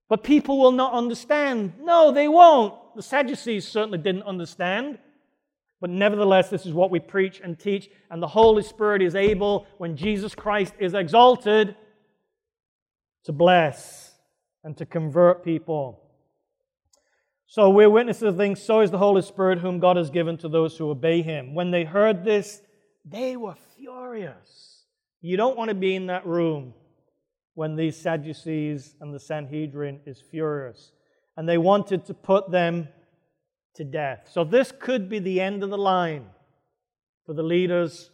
But 0.09 0.23
people 0.23 0.59
will 0.59 0.71
not 0.71 0.93
understand. 0.93 1.73
No, 1.79 2.11
they 2.11 2.27
won't. 2.27 2.73
The 2.95 3.01
Sadducees 3.01 3.67
certainly 3.67 3.97
didn't 3.97 4.23
understand. 4.23 4.97
But 5.79 5.91
nevertheless, 5.91 6.49
this 6.49 6.65
is 6.65 6.73
what 6.73 6.89
we 6.89 6.99
preach 6.99 7.39
and 7.43 7.59
teach, 7.59 7.89
and 8.09 8.21
the 8.21 8.27
Holy 8.27 8.63
Spirit 8.63 9.03
is 9.03 9.13
able, 9.13 9.67
when 9.77 9.95
Jesus 9.95 10.33
Christ 10.33 10.73
is 10.79 10.95
exalted, 10.95 11.75
to 13.23 13.31
bless 13.31 14.13
and 14.63 14.75
to 14.77 14.85
convert 14.85 15.43
people. 15.43 16.01
So 17.45 17.69
we're 17.69 17.89
witnesses 17.89 18.23
of 18.23 18.37
things, 18.37 18.61
so 18.61 18.81
is 18.81 18.91
the 18.91 18.97
Holy 18.97 19.21
Spirit, 19.21 19.59
whom 19.59 19.79
God 19.79 19.95
has 19.95 20.09
given 20.09 20.37
to 20.39 20.49
those 20.49 20.77
who 20.77 20.89
obey 20.89 21.21
him. 21.21 21.55
When 21.55 21.71
they 21.71 21.85
heard 21.85 22.25
this, 22.25 22.61
they 23.05 23.37
were 23.37 23.55
furious. 23.77 24.83
You 25.21 25.37
don't 25.37 25.57
want 25.57 25.69
to 25.69 25.75
be 25.75 25.95
in 25.95 26.07
that 26.07 26.25
room 26.25 26.73
when 27.53 27.75
these 27.75 27.95
Sadducees 27.95 28.95
and 28.99 29.13
the 29.13 29.19
Sanhedrin 29.19 30.01
is 30.05 30.21
furious. 30.21 30.91
And 31.37 31.47
they 31.47 31.57
wanted 31.57 32.05
to 32.05 32.13
put 32.13 32.51
them 32.51 32.89
to 33.75 33.83
death. 33.83 34.29
So 34.31 34.43
this 34.43 34.73
could 34.77 35.07
be 35.07 35.19
the 35.19 35.39
end 35.39 35.63
of 35.63 35.69
the 35.69 35.77
line 35.77 36.25
for 37.25 37.33
the 37.33 37.43
leaders 37.43 38.11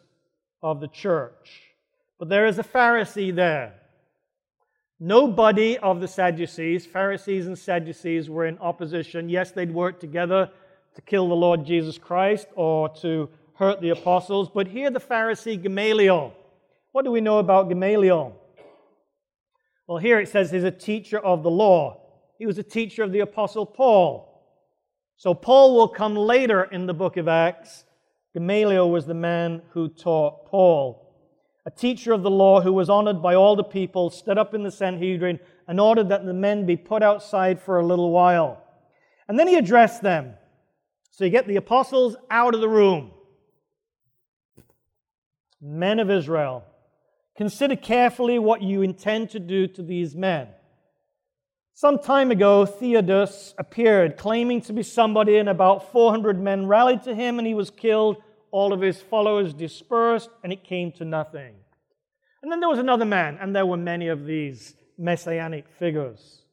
of 0.62 0.80
the 0.80 0.88
church. 0.88 1.62
But 2.20 2.30
there 2.30 2.46
is 2.46 2.60
a 2.60 2.64
Pharisee 2.64 3.34
there 3.34 3.74
Nobody 5.06 5.78
of 5.80 6.00
the 6.00 6.08
Sadducees, 6.08 6.86
Pharisees 6.86 7.46
and 7.46 7.60
Sadducees, 7.60 8.30
were 8.30 8.46
in 8.46 8.58
opposition. 8.60 9.28
Yes, 9.28 9.52
they'd 9.52 9.70
worked 9.70 10.00
together 10.00 10.50
to 10.96 11.02
kill 11.02 11.28
the 11.28 11.34
Lord 11.34 11.66
Jesus 11.66 11.98
Christ 11.98 12.48
or 12.56 12.88
to 13.02 13.28
hurt 13.56 13.82
the 13.82 13.90
apostles. 13.90 14.50
But 14.50 14.70
here, 14.70 14.90
the 14.90 15.02
Pharisee 15.02 15.62
Gamaliel. 15.62 16.34
What 16.94 17.04
do 17.04 17.12
we 17.12 17.20
know 17.20 17.40
about 17.40 17.68
Gamaliel? 17.68 18.34
Well, 19.88 19.98
here 19.98 20.22
it 20.22 20.30
says 20.30 20.52
he's 20.52 20.64
a 20.64 20.72
teacher 20.72 21.20
of 21.20 21.44
the 21.44 21.52
law. 21.52 22.00
He 22.40 22.46
was 22.46 22.58
a 22.58 22.64
teacher 22.64 23.04
of 23.04 23.12
the 23.12 23.20
apostle 23.20 23.66
Paul. 23.66 24.42
So, 25.18 25.34
Paul 25.34 25.76
will 25.76 25.90
come 25.90 26.16
later 26.16 26.64
in 26.64 26.86
the 26.86 26.94
book 26.94 27.18
of 27.18 27.28
Acts. 27.28 27.84
Gamaliel 28.34 28.90
was 28.90 29.06
the 29.06 29.14
man 29.14 29.64
who 29.72 29.90
taught 29.90 30.46
Paul 30.46 31.03
a 31.66 31.72
teacher 31.72 32.12
of 32.12 32.24
the 32.24 32.30
law 32.30 32.62
who 32.62 32.74
was 32.74 32.90
honored 32.90 33.22
by 33.22 33.36
all 33.36 33.56
the 33.56 33.64
people, 33.64 34.10
stood 34.10 34.38
up 34.38 34.54
in 34.54 34.64
the 34.64 34.72
Sanhedrin 34.72 35.40
and 35.68 35.80
ordered 35.80 36.10
that 36.10 36.26
the 36.26 36.34
men 36.34 36.66
be 36.66 36.76
put 36.76 37.02
outside 37.02 37.62
for 37.62 37.80
a 37.80 37.86
little 37.86 38.12
while. 38.12 38.62
And 39.28 39.40
then 39.40 39.48
he 39.48 39.56
addressed 39.56 40.02
them. 40.02 40.34
So 41.12 41.24
you 41.24 41.30
get 41.30 41.48
the 41.48 41.56
apostles 41.56 42.16
out 42.30 42.54
of 42.54 42.62
the 42.62 42.68
room. 42.68 43.12
Men 45.62 46.00
of 46.00 46.12
Israel, 46.12 46.66
consider 47.38 47.78
carefully 47.78 48.38
what 48.40 48.62
you 48.62 48.82
intend 48.82 49.30
to 49.30 49.40
do 49.40 49.68
to 49.68 49.82
these 49.82 50.14
men. 50.16 50.50
Some 51.76 52.00
time 52.00 52.30
ago, 52.30 52.66
Theudas 52.66 53.54
appeared, 53.58 54.18
claiming 54.18 54.62
to 54.62 54.74
be 54.74 54.84
somebody, 54.84 55.38
and 55.38 55.48
about 55.48 55.92
400 55.92 56.40
men 56.40 56.68
rallied 56.68 57.04
to 57.04 57.16
him, 57.16 57.40
and 57.40 57.48
he 57.48 57.54
was 57.54 57.70
killed 57.70 58.18
all 58.54 58.72
of 58.72 58.82
his 58.82 59.02
followers 59.02 59.52
dispersed, 59.52 60.30
and 60.44 60.54
it 60.54 60.64
came 60.64 60.92
to 60.92 61.04
nothing. 61.04 61.56
And 62.44 62.52
then 62.52 62.60
there 62.60 62.70
was 62.70 62.78
another 62.78 63.04
man, 63.04 63.40
and 63.42 63.56
there 63.56 63.66
were 63.66 63.78
many 63.78 64.10
of 64.10 64.28
these 64.28 64.76
messianic 64.96 65.66
figures. 65.80 66.44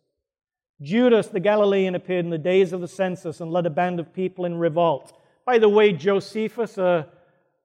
Judas 0.81 1.27
the 1.27 1.41
Galilean 1.41 1.95
appeared 1.95 2.25
in 2.25 2.31
the 2.31 2.39
days 2.39 2.73
of 2.73 2.81
the 2.81 2.89
census 2.89 3.43
and 3.43 3.53
led 3.53 3.67
a 3.67 3.71
band 3.71 4.01
of 4.01 4.15
people 4.15 4.47
in 4.47 4.57
revolt. 4.57 5.13
By 5.45 5.59
the 5.59 5.69
way, 5.69 5.93
Josephus, 5.93 6.79
a, 6.79 7.07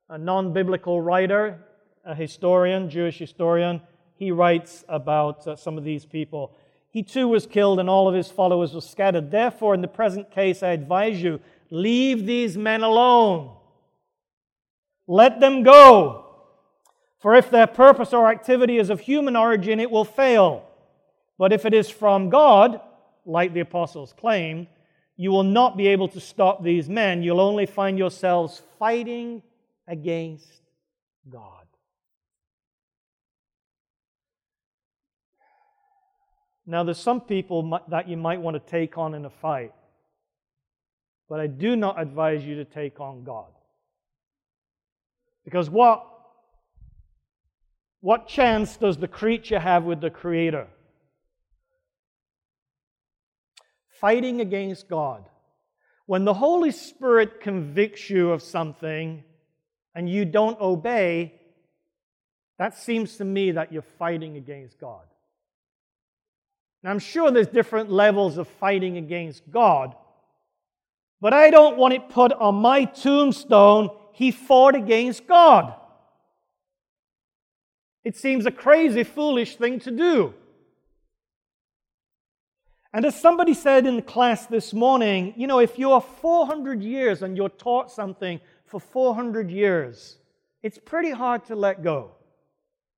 a 0.10 0.18
non 0.18 0.52
biblical 0.52 1.00
writer, 1.00 1.58
a 2.04 2.14
historian, 2.14 2.90
Jewish 2.90 3.18
historian, 3.18 3.80
he 4.18 4.32
writes 4.32 4.84
about 4.90 5.48
uh, 5.48 5.56
some 5.56 5.78
of 5.78 5.86
these 5.86 6.06
people. 6.06 6.54
He 6.90 7.04
too 7.04 7.30
was 7.30 7.46
killed, 7.46 7.80
and 7.80 7.90
all 7.90 8.10
of 8.10 8.14
his 8.14 8.30
followers 8.30 8.74
were 8.74 8.82
scattered. 8.82 9.32
Therefore, 9.32 9.74
in 9.74 9.82
the 9.82 9.88
present 9.88 10.30
case, 10.30 10.62
I 10.62 10.72
advise 10.72 11.24
you 11.24 11.40
leave 11.70 12.26
these 12.26 12.58
men 12.58 12.84
alone 12.84 13.55
let 15.08 15.40
them 15.40 15.64
go. 15.64 16.26
For 17.20 17.36
if 17.36 17.50
their 17.50 17.68
purpose 17.68 18.14
or 18.14 18.30
activity 18.30 18.78
is 18.78 18.90
of 18.90 19.00
human 19.00 19.36
origin, 19.36 19.80
it 19.80 19.90
will 19.90 20.06
fail. 20.06 20.68
But 21.38 21.52
if 21.52 21.66
it 21.66 21.74
is 21.74 21.90
from 21.90 22.30
God, 22.30 22.80
like 23.26 23.54
the 23.54 23.62
apostles 23.62 24.14
claim, 24.18 24.68
you 25.18 25.32
will 25.32 25.44
not 25.44 25.78
be 25.78 25.88
able 25.88 26.08
to 26.10 26.20
stop 26.20 26.64
these 26.64 26.90
men. 26.90 27.24
You'll 27.24 27.42
only 27.42 27.66
find 27.66 27.98
yourselves 27.98 28.62
fighting 28.78 29.42
against 29.88 30.62
God. 31.30 31.66
Now, 36.68 36.84
there's 36.84 37.00
some 37.00 37.22
people 37.22 37.80
that 37.90 38.10
you 38.10 38.18
might 38.18 38.42
want 38.42 38.56
to 38.56 38.72
take 38.72 38.98
on 38.98 39.14
in 39.14 39.26
a 39.26 39.30
fight, 39.30 39.72
but 41.30 41.40
I 41.40 41.48
do 41.48 41.76
not 41.76 42.02
advise 42.02 42.44
you 42.44 42.56
to 42.56 42.66
take 42.66 43.00
on 43.00 43.24
God. 43.24 43.52
Because 45.46 45.70
what, 45.70 46.06
what 48.02 48.28
chance 48.28 48.76
does 48.78 48.98
the 48.98 49.08
creature 49.08 49.60
have 49.60 49.84
with 49.84 50.02
the 50.02 50.10
Creator? 50.10 50.68
Fighting 54.02 54.42
against 54.42 54.90
God. 54.90 55.24
When 56.08 56.26
the 56.26 56.34
Holy 56.34 56.72
Spirit 56.72 57.40
convicts 57.40 58.10
you 58.10 58.32
of 58.32 58.42
something 58.42 59.24
and 59.94 60.10
you 60.10 60.26
don't 60.26 60.60
obey, 60.60 61.34
that 62.58 62.78
seems 62.78 63.18
to 63.18 63.26
me 63.26 63.52
that 63.52 63.72
you're 63.72 63.82
fighting 63.82 64.38
against 64.38 64.80
God. 64.80 65.06
Now, 66.84 66.92
I'm 66.92 67.00
sure 67.00 67.32
there's 67.32 67.48
different 67.48 67.92
levels 67.92 68.38
of 68.38 68.48
fighting 68.48 68.98
against 68.98 69.50
God, 69.50 69.96
but 71.20 71.34
I 71.34 71.50
don't 71.50 71.78
want 71.78 71.96
it 71.96 72.10
put 72.10 72.32
on 72.34 72.56
my 72.56 72.86
tombstone 72.86 73.90
he 74.16 74.32
fought 74.32 74.76
against 74.76 75.28
God. 75.28 75.74
It 78.06 78.16
seems 78.16 78.46
a 78.46 78.52
crazy, 78.52 79.04
foolish 79.04 79.58
thing 79.58 79.80
to 79.82 79.92
do. 79.92 80.34
And 82.94 83.04
as 83.04 83.20
somebody 83.20 83.54
said 83.54 83.86
in 83.86 84.02
class 84.04 84.46
this 84.46 84.74
morning, 84.74 85.34
you 85.36 85.48
know, 85.48 85.60
if 85.60 85.78
you're 85.78 86.00
400 86.00 86.82
years 86.82 87.24
and 87.24 87.36
you're 87.36 87.50
taught 87.50 87.92
something 87.92 88.40
for 88.64 88.80
400 88.80 89.52
years, 89.52 90.16
it's 90.64 90.78
pretty 90.78 91.12
hard 91.12 91.44
to 91.48 91.56
let 91.56 91.84
go. 91.84 92.12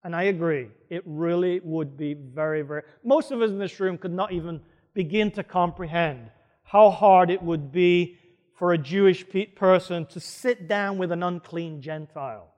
And 0.03 0.15
I 0.15 0.23
agree, 0.23 0.67
it 0.91 1.01
really 1.07 1.61
would 1.61 1.97
be 1.97 2.13
very, 2.13 2.61
very. 2.61 2.83
Most 3.03 3.31
of 3.31 3.41
us 3.41 3.49
in 3.49 3.57
this 3.57 3.79
room 3.79 3.97
could 3.97 4.13
not 4.13 4.31
even 4.31 4.61
begin 4.93 5.31
to 5.31 5.43
comprehend 5.43 6.29
how 6.61 6.91
hard 6.91 7.31
it 7.31 7.41
would 7.41 7.71
be 7.71 8.17
for 8.57 8.73
a 8.73 8.77
Jewish 8.77 9.23
person 9.55 10.07
to 10.07 10.19
sit 10.19 10.67
down 10.67 10.97
with 10.97 11.11
an 11.11 11.21
unclean 11.21 11.79
Gentile. 11.79 12.51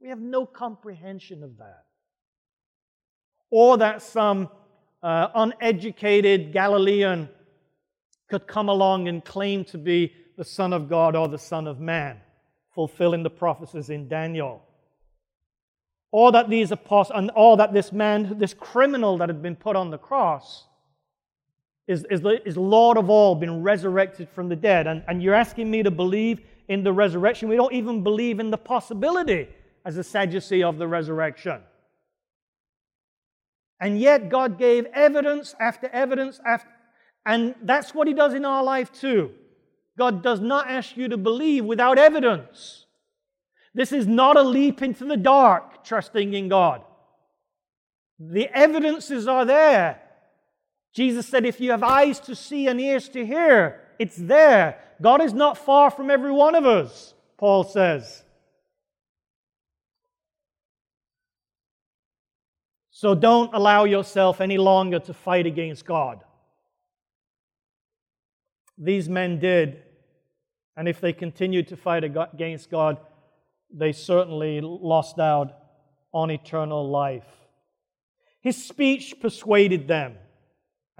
We 0.00 0.08
have 0.08 0.18
no 0.18 0.44
comprehension 0.44 1.44
of 1.44 1.56
that. 1.58 1.84
Or 3.48 3.78
that 3.78 4.02
some 4.02 4.48
uh, 5.02 5.28
uneducated 5.34 6.52
Galilean 6.52 7.28
could 8.28 8.46
come 8.48 8.68
along 8.68 9.06
and 9.06 9.24
claim 9.24 9.64
to 9.66 9.78
be 9.78 10.12
the 10.36 10.44
Son 10.44 10.72
of 10.72 10.88
God 10.88 11.14
or 11.14 11.28
the 11.28 11.38
Son 11.38 11.68
of 11.68 11.78
Man, 11.78 12.20
fulfilling 12.74 13.22
the 13.22 13.30
prophecies 13.30 13.88
in 13.88 14.08
Daniel. 14.08 14.62
Or 16.10 16.32
that 16.32 16.50
these 16.50 16.72
apostles, 16.72 17.16
and 17.16 17.30
or 17.36 17.56
that 17.56 17.72
this 17.72 17.92
man, 17.92 18.36
this 18.38 18.54
criminal 18.54 19.18
that 19.18 19.28
had 19.28 19.42
been 19.42 19.56
put 19.56 19.76
on 19.76 19.90
the 19.90 19.98
cross, 19.98 20.66
is, 21.86 22.04
is, 22.10 22.22
is 22.44 22.56
Lord 22.56 22.96
of 22.96 23.10
all, 23.10 23.34
been 23.34 23.62
resurrected 23.62 24.28
from 24.28 24.48
the 24.48 24.56
dead. 24.56 24.86
And, 24.86 25.02
and 25.08 25.22
you're 25.22 25.34
asking 25.34 25.70
me 25.70 25.82
to 25.82 25.90
believe 25.90 26.40
in 26.68 26.84
the 26.84 26.92
resurrection. 26.92 27.48
We 27.48 27.56
don't 27.56 27.72
even 27.72 28.02
believe 28.02 28.38
in 28.38 28.50
the 28.50 28.58
possibility 28.58 29.48
as 29.84 29.96
a 29.96 30.04
Sadducee 30.04 30.62
of 30.62 30.78
the 30.78 30.86
resurrection. 30.86 31.60
And 33.80 33.98
yet, 33.98 34.28
God 34.28 34.58
gave 34.58 34.84
evidence 34.86 35.54
after 35.58 35.88
evidence 35.88 36.38
after, 36.46 36.68
and 37.24 37.54
that's 37.62 37.94
what 37.94 38.06
He 38.06 38.14
does 38.14 38.34
in 38.34 38.44
our 38.44 38.62
life 38.62 38.92
too. 38.92 39.32
God 39.98 40.22
does 40.22 40.40
not 40.40 40.70
ask 40.70 40.96
you 40.96 41.08
to 41.08 41.16
believe 41.16 41.64
without 41.64 41.98
evidence. 41.98 42.84
This 43.74 43.92
is 43.92 44.06
not 44.06 44.36
a 44.36 44.42
leap 44.42 44.82
into 44.82 45.04
the 45.04 45.16
dark, 45.16 45.84
trusting 45.84 46.34
in 46.34 46.48
God. 46.48 46.82
The 48.18 48.48
evidences 48.54 49.26
are 49.26 49.44
there. 49.44 50.00
Jesus 50.92 51.26
said, 51.26 51.46
If 51.46 51.60
you 51.60 51.70
have 51.70 51.82
eyes 51.82 52.20
to 52.20 52.34
see 52.34 52.66
and 52.66 52.80
ears 52.80 53.08
to 53.10 53.24
hear, 53.24 53.80
it's 53.98 54.16
there. 54.16 54.80
God 55.00 55.22
is 55.22 55.32
not 55.32 55.58
far 55.58 55.90
from 55.90 56.10
every 56.10 56.32
one 56.32 56.54
of 56.54 56.66
us, 56.66 57.14
Paul 57.38 57.64
says. 57.64 58.24
So 62.90 63.14
don't 63.14 63.54
allow 63.54 63.84
yourself 63.84 64.42
any 64.42 64.58
longer 64.58 64.98
to 64.98 65.14
fight 65.14 65.46
against 65.46 65.86
God. 65.86 66.22
These 68.76 69.08
men 69.08 69.38
did, 69.38 69.82
and 70.76 70.86
if 70.88 71.00
they 71.00 71.12
continued 71.12 71.68
to 71.68 71.76
fight 71.76 72.04
against 72.04 72.70
God, 72.70 72.98
they 73.72 73.92
certainly 73.92 74.60
lost 74.60 75.18
out 75.18 75.52
on 76.12 76.30
eternal 76.30 76.90
life. 76.90 77.24
His 78.40 78.62
speech 78.62 79.20
persuaded 79.20 79.86
them, 79.86 80.16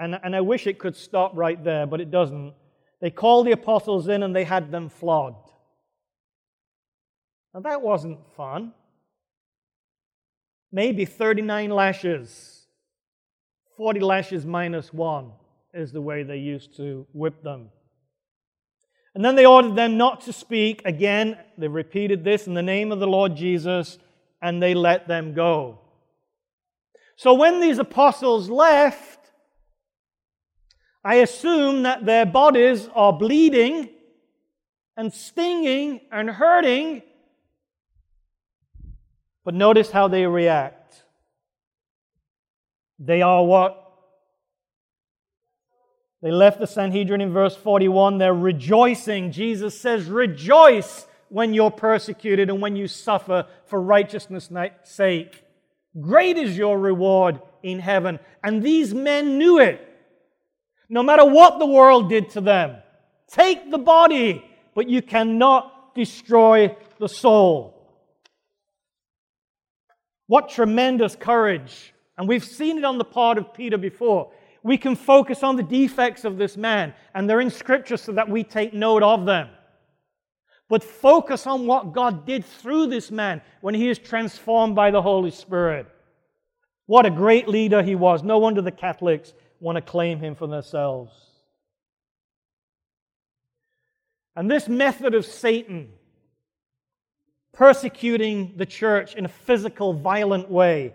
and, 0.00 0.18
and 0.22 0.34
I 0.34 0.40
wish 0.40 0.66
it 0.66 0.78
could 0.78 0.96
stop 0.96 1.32
right 1.34 1.62
there, 1.62 1.86
but 1.86 2.00
it 2.00 2.10
doesn't. 2.10 2.54
They 3.00 3.10
called 3.10 3.46
the 3.46 3.52
apostles 3.52 4.08
in 4.08 4.22
and 4.22 4.34
they 4.34 4.44
had 4.44 4.70
them 4.70 4.88
flogged. 4.88 5.50
Now, 7.54 7.60
that 7.60 7.82
wasn't 7.82 8.18
fun 8.36 8.72
maybe 10.72 11.04
39 11.04 11.70
lashes. 11.70 12.66
40 13.76 14.00
lashes 14.00 14.44
minus 14.46 14.92
one 14.92 15.32
is 15.72 15.92
the 15.92 16.00
way 16.00 16.22
they 16.22 16.38
used 16.38 16.76
to 16.76 17.06
whip 17.12 17.42
them. 17.42 17.70
And 19.14 19.24
then 19.24 19.34
they 19.34 19.46
ordered 19.46 19.74
them 19.74 19.96
not 19.96 20.22
to 20.22 20.32
speak. 20.32 20.82
Again, 20.84 21.38
they 21.58 21.68
repeated 21.68 22.22
this 22.22 22.46
in 22.46 22.54
the 22.54 22.62
name 22.62 22.92
of 22.92 23.00
the 23.00 23.06
Lord 23.06 23.36
Jesus, 23.36 23.98
and 24.40 24.62
they 24.62 24.74
let 24.74 25.08
them 25.08 25.34
go. 25.34 25.80
So 27.16 27.34
when 27.34 27.60
these 27.60 27.78
apostles 27.78 28.48
left, 28.48 29.19
I 31.02 31.16
assume 31.16 31.84
that 31.84 32.04
their 32.04 32.26
bodies 32.26 32.88
are 32.94 33.12
bleeding 33.12 33.88
and 34.96 35.12
stinging 35.12 36.00
and 36.12 36.28
hurting 36.28 37.02
but 39.44 39.54
notice 39.54 39.90
how 39.90 40.08
they 40.08 40.26
react. 40.26 41.02
They 42.98 43.22
are 43.22 43.44
what? 43.44 43.76
They 46.22 46.30
left 46.30 46.60
the 46.60 46.66
Sanhedrin 46.66 47.22
in 47.22 47.32
verse 47.32 47.56
41. 47.56 48.18
They're 48.18 48.34
rejoicing. 48.34 49.32
Jesus 49.32 49.78
says, 49.80 50.06
Rejoice 50.06 51.06
when 51.30 51.54
you're 51.54 51.70
persecuted 51.70 52.50
and 52.50 52.60
when 52.60 52.76
you 52.76 52.86
suffer 52.86 53.46
for 53.64 53.80
righteousness' 53.80 54.50
sake. 54.84 55.42
Great 55.98 56.36
is 56.36 56.58
your 56.58 56.78
reward 56.78 57.40
in 57.62 57.78
heaven. 57.78 58.18
And 58.44 58.62
these 58.62 58.92
men 58.92 59.38
knew 59.38 59.58
it. 59.58 59.86
No 60.92 61.04
matter 61.04 61.24
what 61.24 61.60
the 61.60 61.66
world 61.66 62.08
did 62.08 62.30
to 62.30 62.40
them, 62.40 62.76
take 63.28 63.70
the 63.70 63.78
body, 63.78 64.44
but 64.74 64.88
you 64.88 65.00
cannot 65.00 65.94
destroy 65.94 66.76
the 66.98 67.08
soul. 67.08 67.76
What 70.26 70.48
tremendous 70.48 71.14
courage. 71.14 71.94
And 72.18 72.28
we've 72.28 72.44
seen 72.44 72.76
it 72.76 72.84
on 72.84 72.98
the 72.98 73.04
part 73.04 73.38
of 73.38 73.54
Peter 73.54 73.78
before. 73.78 74.32
We 74.64 74.76
can 74.76 74.96
focus 74.96 75.44
on 75.44 75.56
the 75.56 75.62
defects 75.62 76.24
of 76.24 76.36
this 76.36 76.56
man, 76.56 76.92
and 77.14 77.30
they're 77.30 77.40
in 77.40 77.50
Scripture 77.50 77.96
so 77.96 78.12
that 78.12 78.28
we 78.28 78.42
take 78.42 78.74
note 78.74 79.04
of 79.04 79.24
them. 79.24 79.48
But 80.68 80.82
focus 80.82 81.46
on 81.46 81.66
what 81.66 81.92
God 81.92 82.26
did 82.26 82.44
through 82.44 82.88
this 82.88 83.12
man 83.12 83.42
when 83.60 83.74
he 83.74 83.88
is 83.88 83.98
transformed 83.98 84.74
by 84.74 84.90
the 84.90 85.02
Holy 85.02 85.30
Spirit. 85.30 85.86
What 86.86 87.06
a 87.06 87.10
great 87.10 87.48
leader 87.48 87.82
he 87.82 87.94
was. 87.94 88.24
No 88.24 88.38
wonder 88.38 88.60
the 88.60 88.72
Catholics 88.72 89.32
want 89.60 89.76
to 89.76 89.82
claim 89.82 90.18
him 90.18 90.34
for 90.34 90.46
themselves. 90.46 91.12
And 94.34 94.50
this 94.50 94.68
method 94.68 95.14
of 95.14 95.24
Satan 95.24 95.92
persecuting 97.52 98.54
the 98.56 98.66
church 98.66 99.14
in 99.14 99.24
a 99.24 99.28
physical, 99.28 99.92
violent 99.92 100.50
way 100.50 100.94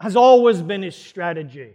has 0.00 0.16
always 0.16 0.62
been 0.62 0.82
his 0.82 0.96
strategy. 0.96 1.74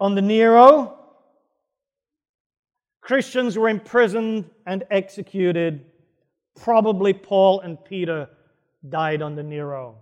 On 0.00 0.14
the 0.14 0.22
Nero, 0.22 0.98
Christians 3.00 3.56
were 3.56 3.68
imprisoned 3.68 4.50
and 4.66 4.84
executed. 4.90 5.84
Probably 6.60 7.12
Paul 7.12 7.60
and 7.60 7.82
Peter 7.84 8.28
died 8.88 9.22
under 9.22 9.42
Nero. 9.42 9.96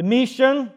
Domitian, 0.00 0.72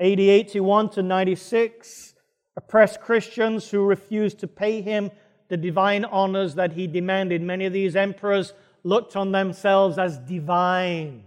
80 0.00 0.28
81 0.28 0.90
to 0.90 1.02
96, 1.04 2.14
oppressed 2.56 3.00
Christians 3.00 3.70
who 3.70 3.84
refused 3.84 4.40
to 4.40 4.48
pay 4.48 4.82
him 4.82 5.12
the 5.46 5.56
divine 5.56 6.04
honors 6.04 6.56
that 6.56 6.72
he 6.72 6.88
demanded. 6.88 7.42
Many 7.42 7.66
of 7.66 7.72
these 7.72 7.94
emperors 7.94 8.54
looked 8.82 9.14
on 9.14 9.30
themselves 9.30 9.98
as 9.98 10.18
divine. 10.18 11.22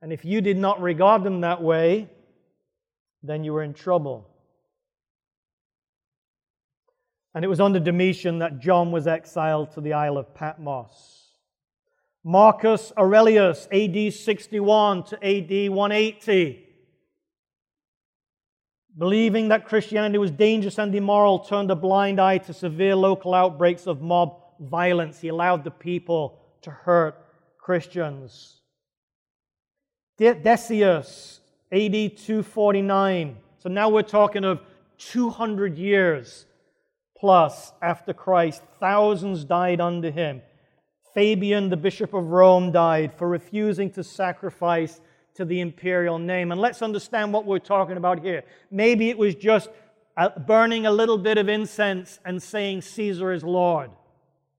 And 0.00 0.12
if 0.12 0.24
you 0.24 0.40
did 0.40 0.56
not 0.56 0.80
regard 0.80 1.24
them 1.24 1.40
that 1.40 1.60
way, 1.60 2.08
then 3.24 3.42
you 3.42 3.52
were 3.52 3.64
in 3.64 3.74
trouble. 3.74 4.30
And 7.34 7.44
it 7.44 7.48
was 7.48 7.58
under 7.58 7.80
Domitian 7.80 8.38
that 8.38 8.60
John 8.60 8.92
was 8.92 9.08
exiled 9.08 9.72
to 9.72 9.80
the 9.80 9.94
Isle 9.94 10.18
of 10.18 10.32
Patmos. 10.36 11.19
Marcus 12.22 12.92
Aurelius, 12.98 13.66
AD 13.72 14.12
61 14.12 15.04
to 15.04 15.16
AD 15.16 15.70
180 15.70 16.66
believing 19.00 19.48
that 19.48 19.64
Christianity 19.64 20.18
was 20.18 20.30
dangerous 20.30 20.78
and 20.78 20.94
immoral, 20.94 21.38
turned 21.38 21.70
a 21.70 21.74
blind 21.74 22.20
eye 22.20 22.38
to 22.38 22.52
severe 22.52 22.94
local 22.94 23.34
outbreaks 23.34 23.86
of 23.86 24.02
mob 24.02 24.36
violence. 24.60 25.20
He 25.20 25.28
allowed 25.28 25.64
the 25.64 25.70
people 25.70 26.38
to 26.60 26.70
hurt 26.70 27.16
Christians. 27.58 28.60
Decius, 30.18 31.40
AD 31.72 31.92
249. 31.92 33.36
So 33.58 33.70
now 33.70 33.88
we're 33.88 34.02
talking 34.02 34.44
of 34.44 34.60
200 34.98 35.78
years 35.78 36.44
plus 37.16 37.72
after 37.80 38.12
Christ. 38.12 38.62
Thousands 38.80 39.44
died 39.44 39.80
under 39.80 40.10
him. 40.10 40.42
Fabian, 41.14 41.68
the 41.68 41.76
Bishop 41.76 42.14
of 42.14 42.26
Rome, 42.26 42.72
died 42.72 43.12
for 43.14 43.28
refusing 43.28 43.90
to 43.92 44.04
sacrifice 44.04 45.00
to 45.34 45.44
the 45.44 45.60
imperial 45.60 46.18
name. 46.18 46.52
And 46.52 46.60
let's 46.60 46.82
understand 46.82 47.32
what 47.32 47.46
we're 47.46 47.58
talking 47.58 47.96
about 47.96 48.20
here. 48.20 48.44
Maybe 48.70 49.08
it 49.10 49.18
was 49.18 49.34
just 49.34 49.70
uh, 50.16 50.30
burning 50.38 50.86
a 50.86 50.90
little 50.90 51.18
bit 51.18 51.38
of 51.38 51.48
incense 51.48 52.18
and 52.24 52.42
saying, 52.42 52.82
Caesar 52.82 53.32
is 53.32 53.42
Lord. 53.42 53.90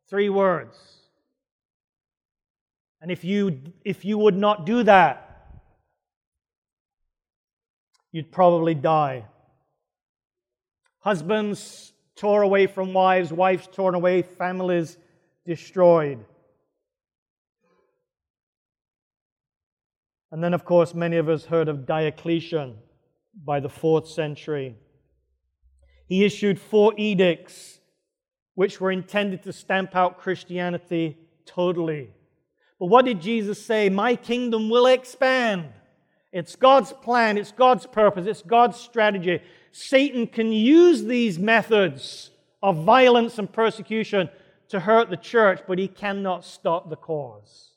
Three 0.09 0.29
words. 0.29 0.77
And 3.01 3.11
if 3.11 3.23
you, 3.23 3.61
if 3.83 4.05
you 4.05 4.17
would 4.17 4.37
not 4.37 4.65
do 4.65 4.83
that, 4.83 5.49
you'd 8.11 8.31
probably 8.31 8.75
die. 8.75 9.25
Husbands 10.99 11.93
tore 12.15 12.43
away 12.43 12.67
from 12.67 12.93
wives, 12.93 13.33
wives 13.33 13.67
torn 13.71 13.95
away, 13.95 14.21
families 14.21 14.97
destroyed. 15.45 16.23
And 20.31 20.43
then, 20.43 20.53
of 20.53 20.63
course, 20.63 20.93
many 20.93 21.17
of 21.17 21.27
us 21.27 21.45
heard 21.45 21.67
of 21.67 21.85
Diocletian 21.85 22.75
by 23.45 23.59
the 23.59 23.69
fourth 23.69 24.07
century. 24.07 24.75
He 26.07 26.23
issued 26.23 26.59
four 26.59 26.93
edicts 26.97 27.79
which 28.55 28.79
were 28.79 28.91
intended 28.91 29.43
to 29.43 29.53
stamp 29.53 29.95
out 29.95 30.19
Christianity 30.19 31.17
totally. 31.45 32.09
But 32.79 32.87
what 32.87 33.05
did 33.05 33.21
Jesus 33.21 33.63
say? 33.63 33.89
My 33.89 34.15
kingdom 34.15 34.69
will 34.69 34.87
expand. 34.87 35.69
It's 36.31 36.55
God's 36.55 36.93
plan, 36.93 37.37
it's 37.37 37.51
God's 37.51 37.85
purpose, 37.85 38.25
it's 38.25 38.41
God's 38.41 38.77
strategy. 38.77 39.41
Satan 39.71 40.27
can 40.27 40.51
use 40.51 41.03
these 41.03 41.37
methods 41.37 42.31
of 42.63 42.83
violence 42.83 43.37
and 43.37 43.51
persecution 43.51 44.29
to 44.69 44.79
hurt 44.79 45.09
the 45.09 45.17
church, 45.17 45.61
but 45.67 45.77
he 45.77 45.87
cannot 45.87 46.45
stop 46.45 46.89
the 46.89 46.95
cause. 46.95 47.70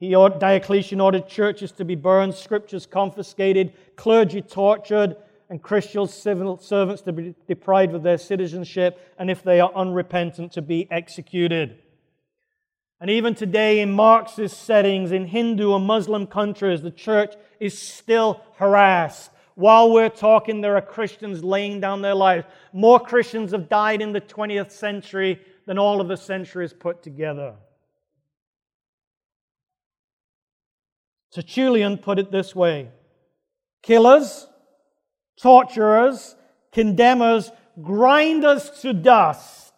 He, 0.00 0.12
Diocletian 0.12 0.98
ordered 0.98 1.28
churches 1.28 1.72
to 1.72 1.84
be 1.84 1.94
burned, 1.94 2.34
scriptures 2.34 2.86
confiscated, 2.86 3.74
clergy 3.96 4.40
tortured, 4.40 5.14
and 5.50 5.62
Christian 5.62 6.06
civil 6.06 6.56
servants 6.56 7.02
to 7.02 7.12
be 7.12 7.34
deprived 7.46 7.94
of 7.94 8.02
their 8.02 8.16
citizenship, 8.16 9.14
and 9.18 9.30
if 9.30 9.42
they 9.42 9.60
are 9.60 9.70
unrepentant, 9.74 10.52
to 10.52 10.62
be 10.62 10.90
executed. 10.90 11.76
And 12.98 13.10
even 13.10 13.34
today, 13.34 13.80
in 13.80 13.92
Marxist 13.92 14.62
settings, 14.62 15.12
in 15.12 15.26
Hindu 15.26 15.74
and 15.74 15.84
Muslim 15.84 16.26
countries, 16.26 16.80
the 16.80 16.90
church 16.90 17.34
is 17.58 17.78
still 17.78 18.40
harassed. 18.56 19.30
While 19.54 19.90
we're 19.90 20.08
talking, 20.08 20.62
there 20.62 20.76
are 20.76 20.82
Christians 20.82 21.44
laying 21.44 21.80
down 21.80 22.00
their 22.00 22.14
lives. 22.14 22.46
More 22.72 23.00
Christians 23.00 23.52
have 23.52 23.68
died 23.68 24.00
in 24.00 24.12
the 24.12 24.20
20th 24.20 24.70
century 24.70 25.40
than 25.66 25.78
all 25.78 26.00
of 26.00 26.08
the 26.08 26.16
centuries 26.16 26.72
put 26.72 27.02
together. 27.02 27.54
Tertullian 31.32 31.98
put 31.98 32.18
it 32.18 32.30
this 32.30 32.54
way 32.54 32.90
Killers, 33.82 34.46
torturers, 35.40 36.36
condemners, 36.72 37.50
grind 37.80 38.44
us 38.44 38.82
to 38.82 38.92
dust. 38.92 39.72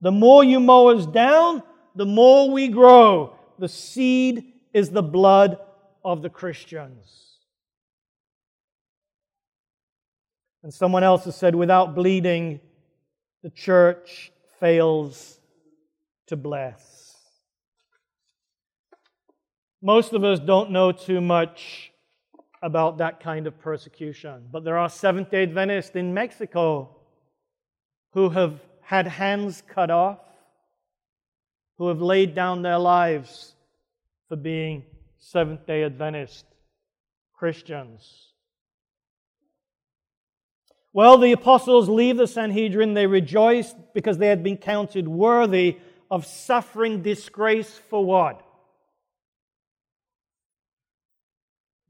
The 0.00 0.12
more 0.12 0.44
you 0.44 0.60
mow 0.60 0.88
us 0.88 1.06
down, 1.06 1.62
the 1.96 2.06
more 2.06 2.50
we 2.50 2.68
grow. 2.68 3.34
The 3.58 3.68
seed 3.68 4.52
is 4.72 4.90
the 4.90 5.02
blood 5.02 5.58
of 6.04 6.22
the 6.22 6.30
Christians. 6.30 7.28
And 10.62 10.72
someone 10.72 11.02
else 11.02 11.24
has 11.24 11.36
said, 11.36 11.54
without 11.54 11.94
bleeding, 11.94 12.60
the 13.42 13.50
church 13.50 14.30
fails 14.60 15.38
to 16.26 16.36
bless. 16.36 16.87
Most 19.80 20.12
of 20.12 20.24
us 20.24 20.40
don't 20.40 20.72
know 20.72 20.90
too 20.90 21.20
much 21.20 21.92
about 22.62 22.98
that 22.98 23.20
kind 23.20 23.46
of 23.46 23.58
persecution, 23.60 24.48
but 24.50 24.64
there 24.64 24.76
are 24.76 24.88
Seventh 24.88 25.30
day 25.30 25.44
Adventists 25.44 25.94
in 25.94 26.12
Mexico 26.12 26.96
who 28.12 28.30
have 28.30 28.60
had 28.80 29.06
hands 29.06 29.62
cut 29.68 29.90
off, 29.90 30.18
who 31.76 31.86
have 31.88 32.00
laid 32.00 32.34
down 32.34 32.62
their 32.62 32.78
lives 32.78 33.54
for 34.28 34.34
being 34.34 34.82
Seventh 35.18 35.64
day 35.66 35.84
Adventist 35.84 36.44
Christians. 37.32 38.32
Well, 40.92 41.18
the 41.18 41.30
apostles 41.30 41.88
leave 41.88 42.16
the 42.16 42.26
Sanhedrin. 42.26 42.94
They 42.94 43.06
rejoiced 43.06 43.76
because 43.94 44.18
they 44.18 44.26
had 44.26 44.42
been 44.42 44.56
counted 44.56 45.06
worthy 45.06 45.78
of 46.10 46.26
suffering 46.26 47.02
disgrace 47.02 47.78
for 47.88 48.04
what? 48.04 48.42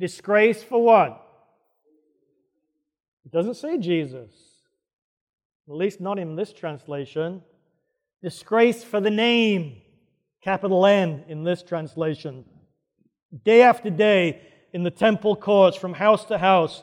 Disgrace 0.00 0.62
for 0.62 0.82
what? 0.82 1.24
It 3.24 3.32
doesn't 3.32 3.56
say 3.56 3.78
Jesus. 3.78 4.30
At 5.68 5.74
least 5.74 6.00
not 6.00 6.18
in 6.18 6.36
this 6.36 6.52
translation. 6.52 7.42
Disgrace 8.22 8.82
for 8.82 9.00
the 9.00 9.10
name, 9.10 9.82
capital 10.42 10.86
N 10.86 11.24
in 11.28 11.44
this 11.44 11.62
translation. 11.62 12.44
Day 13.44 13.62
after 13.62 13.90
day 13.90 14.40
in 14.72 14.82
the 14.82 14.90
temple 14.90 15.36
courts, 15.36 15.76
from 15.76 15.94
house 15.94 16.24
to 16.26 16.38
house, 16.38 16.82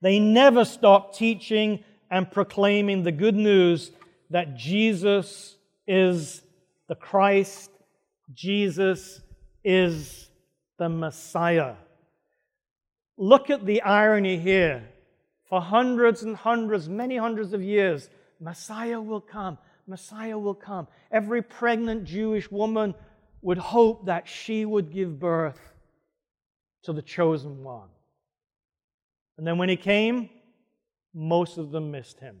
they 0.00 0.18
never 0.18 0.64
stopped 0.64 1.16
teaching 1.16 1.82
and 2.10 2.30
proclaiming 2.30 3.02
the 3.02 3.12
good 3.12 3.34
news 3.34 3.90
that 4.30 4.56
Jesus 4.56 5.56
is 5.86 6.42
the 6.88 6.94
Christ, 6.94 7.70
Jesus 8.32 9.20
is 9.64 10.28
the 10.78 10.88
Messiah. 10.88 11.74
Look 13.18 13.50
at 13.50 13.66
the 13.66 13.82
irony 13.82 14.38
here. 14.38 14.88
For 15.48 15.60
hundreds 15.60 16.22
and 16.22 16.36
hundreds, 16.36 16.88
many 16.88 17.16
hundreds 17.16 17.52
of 17.52 17.62
years, 17.62 18.08
Messiah 18.40 19.00
will 19.00 19.20
come. 19.20 19.58
Messiah 19.86 20.38
will 20.38 20.54
come. 20.54 20.86
Every 21.10 21.42
pregnant 21.42 22.04
Jewish 22.04 22.50
woman 22.50 22.94
would 23.42 23.58
hope 23.58 24.06
that 24.06 24.28
she 24.28 24.64
would 24.64 24.92
give 24.92 25.18
birth 25.18 25.60
to 26.84 26.92
the 26.92 27.02
chosen 27.02 27.64
one. 27.64 27.88
And 29.36 29.46
then 29.46 29.58
when 29.58 29.68
he 29.68 29.76
came, 29.76 30.30
most 31.14 31.58
of 31.58 31.70
them 31.70 31.90
missed 31.90 32.20
him. 32.20 32.40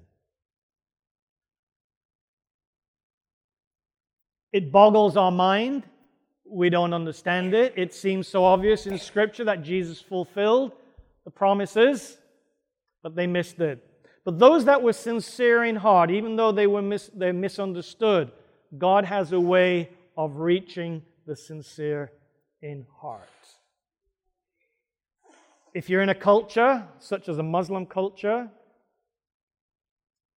It 4.52 4.70
boggles 4.70 5.16
our 5.16 5.30
mind 5.30 5.84
we 6.50 6.70
don't 6.70 6.92
understand 6.92 7.54
it. 7.54 7.74
It 7.76 7.94
seems 7.94 8.28
so 8.28 8.44
obvious 8.44 8.86
in 8.86 8.98
Scripture 8.98 9.44
that 9.44 9.62
Jesus 9.62 10.00
fulfilled 10.00 10.72
the 11.24 11.30
promises, 11.30 12.18
but 13.02 13.14
they 13.14 13.26
missed 13.26 13.60
it. 13.60 13.84
But 14.24 14.38
those 14.38 14.64
that 14.66 14.82
were 14.82 14.92
sincere 14.92 15.64
in 15.64 15.76
heart, 15.76 16.10
even 16.10 16.36
though 16.36 16.52
they 16.52 16.66
were 16.66 16.82
mis- 16.82 17.10
they 17.14 17.32
misunderstood, 17.32 18.30
God 18.76 19.04
has 19.04 19.32
a 19.32 19.40
way 19.40 19.90
of 20.16 20.36
reaching 20.36 21.02
the 21.26 21.36
sincere 21.36 22.12
in 22.60 22.86
heart. 23.00 23.22
If 25.74 25.88
you're 25.88 26.02
in 26.02 26.08
a 26.08 26.14
culture 26.14 26.86
such 26.98 27.28
as 27.28 27.38
a 27.38 27.42
Muslim 27.42 27.86
culture, 27.86 28.50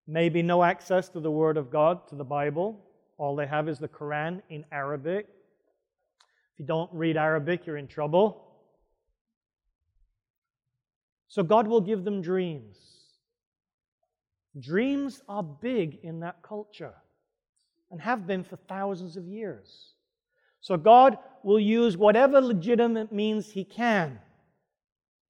maybe 0.07 0.41
no 0.41 0.63
access 0.63 1.07
to 1.09 1.19
the 1.19 1.31
Word 1.31 1.57
of 1.57 1.71
God, 1.71 2.07
to 2.09 2.15
the 2.15 2.23
Bible, 2.23 2.79
all 3.17 3.35
they 3.35 3.47
have 3.47 3.69
is 3.69 3.79
the 3.79 3.87
Quran 3.87 4.41
in 4.49 4.65
Arabic 4.71 5.27
you 6.59 6.65
don't 6.65 6.91
read 6.93 7.15
Arabic, 7.15 7.65
you're 7.65 7.77
in 7.77 7.87
trouble. 7.87 8.45
So 11.29 11.41
God 11.41 11.67
will 11.67 11.79
give 11.79 12.03
them 12.03 12.21
dreams. 12.21 12.77
Dreams 14.59 15.21
are 15.29 15.41
big 15.41 15.99
in 16.03 16.19
that 16.19 16.43
culture 16.43 16.93
and 17.91 18.01
have 18.01 18.27
been 18.27 18.43
for 18.43 18.57
thousands 18.57 19.15
of 19.15 19.25
years. 19.25 19.93
So 20.59 20.75
God 20.75 21.17
will 21.43 21.59
use 21.59 21.95
whatever 21.95 22.41
legitimate 22.41 23.13
means 23.13 23.49
He 23.49 23.63
can 23.63 24.19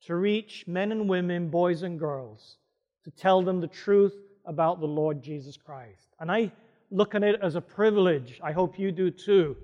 to 0.06 0.16
reach 0.16 0.66
men 0.66 0.92
and 0.92 1.08
women, 1.08 1.50
boys 1.50 1.84
and 1.84 2.00
girls, 2.00 2.58
to 3.04 3.12
tell 3.12 3.44
them 3.44 3.62
the 3.62 3.68
truth 3.68 4.16
about 4.46 4.80
the 4.80 4.88
Lord 4.88 5.22
Jesus 5.22 5.58
Christ. 5.58 6.16
And 6.20 6.32
I 6.32 6.52
look 6.90 7.14
at 7.14 7.22
it 7.22 7.40
as 7.44 7.54
a 7.54 7.62
privilege. 7.62 8.40
I 8.44 8.52
hope 8.52 8.80
you 8.80 8.92
do 8.92 9.12
too 9.12 9.56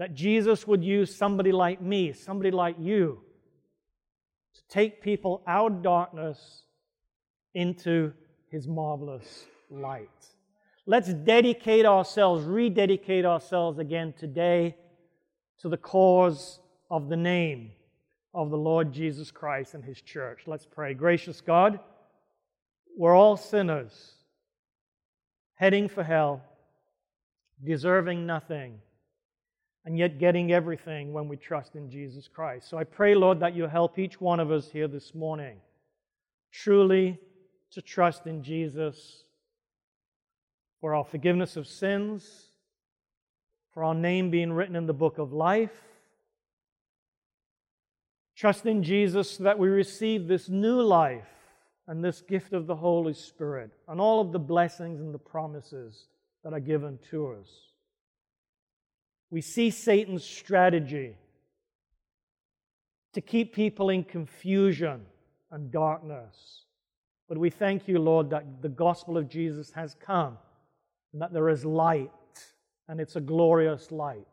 that 0.00 0.14
Jesus 0.14 0.66
would 0.66 0.82
use 0.82 1.14
somebody 1.14 1.52
like 1.52 1.82
me, 1.82 2.14
somebody 2.14 2.50
like 2.50 2.74
you, 2.80 3.20
to 4.54 4.62
take 4.70 5.02
people 5.02 5.42
out 5.46 5.72
of 5.72 5.82
darkness 5.82 6.62
into 7.52 8.10
his 8.50 8.66
marvelous 8.66 9.44
light. 9.70 10.08
Let's 10.86 11.12
dedicate 11.12 11.84
ourselves, 11.84 12.46
rededicate 12.46 13.26
ourselves 13.26 13.78
again 13.78 14.14
today 14.18 14.74
to 15.58 15.68
the 15.68 15.76
cause 15.76 16.60
of 16.90 17.10
the 17.10 17.18
name 17.18 17.72
of 18.32 18.48
the 18.48 18.56
Lord 18.56 18.94
Jesus 18.94 19.30
Christ 19.30 19.74
and 19.74 19.84
his 19.84 20.00
church. 20.00 20.44
Let's 20.46 20.64
pray. 20.64 20.94
Gracious 20.94 21.42
God, 21.42 21.78
we're 22.96 23.14
all 23.14 23.36
sinners, 23.36 24.14
heading 25.56 25.90
for 25.90 26.02
hell, 26.02 26.40
deserving 27.62 28.24
nothing 28.24 28.78
and 29.84 29.96
yet 29.98 30.18
getting 30.18 30.52
everything 30.52 31.12
when 31.12 31.28
we 31.28 31.36
trust 31.36 31.74
in 31.74 31.90
Jesus 31.90 32.28
Christ. 32.28 32.68
So 32.68 32.76
I 32.76 32.84
pray, 32.84 33.14
Lord, 33.14 33.40
that 33.40 33.54
you 33.54 33.66
help 33.66 33.98
each 33.98 34.20
one 34.20 34.40
of 34.40 34.50
us 34.50 34.70
here 34.70 34.88
this 34.88 35.14
morning 35.14 35.58
truly 36.52 37.18
to 37.70 37.80
trust 37.80 38.26
in 38.26 38.42
Jesus 38.42 39.24
for 40.80 40.94
our 40.94 41.04
forgiveness 41.04 41.56
of 41.56 41.66
sins, 41.66 42.50
for 43.72 43.84
our 43.84 43.94
name 43.94 44.30
being 44.30 44.52
written 44.52 44.76
in 44.76 44.86
the 44.86 44.92
book 44.92 45.18
of 45.18 45.32
life. 45.32 45.72
Trust 48.34 48.66
in 48.66 48.82
Jesus 48.82 49.32
so 49.32 49.44
that 49.44 49.58
we 49.58 49.68
receive 49.68 50.26
this 50.26 50.48
new 50.48 50.80
life 50.80 51.28
and 51.86 52.02
this 52.02 52.22
gift 52.22 52.52
of 52.52 52.66
the 52.66 52.76
Holy 52.76 53.12
Spirit 53.12 53.70
and 53.86 54.00
all 54.00 54.20
of 54.20 54.32
the 54.32 54.38
blessings 54.38 55.00
and 55.00 55.14
the 55.14 55.18
promises 55.18 56.06
that 56.42 56.52
are 56.52 56.60
given 56.60 56.98
to 57.10 57.28
us. 57.32 57.69
We 59.30 59.40
see 59.40 59.70
Satan's 59.70 60.24
strategy 60.24 61.16
to 63.12 63.20
keep 63.20 63.54
people 63.54 63.90
in 63.90 64.04
confusion 64.04 65.02
and 65.50 65.70
darkness. 65.70 66.64
But 67.28 67.38
we 67.38 67.50
thank 67.50 67.86
you, 67.86 67.98
Lord, 67.98 68.30
that 68.30 68.62
the 68.62 68.68
gospel 68.68 69.16
of 69.16 69.28
Jesus 69.28 69.70
has 69.72 69.94
come 69.94 70.36
and 71.12 71.22
that 71.22 71.32
there 71.32 71.48
is 71.48 71.64
light, 71.64 72.10
and 72.88 73.00
it's 73.00 73.16
a 73.16 73.20
glorious 73.20 73.90
light. 73.90 74.26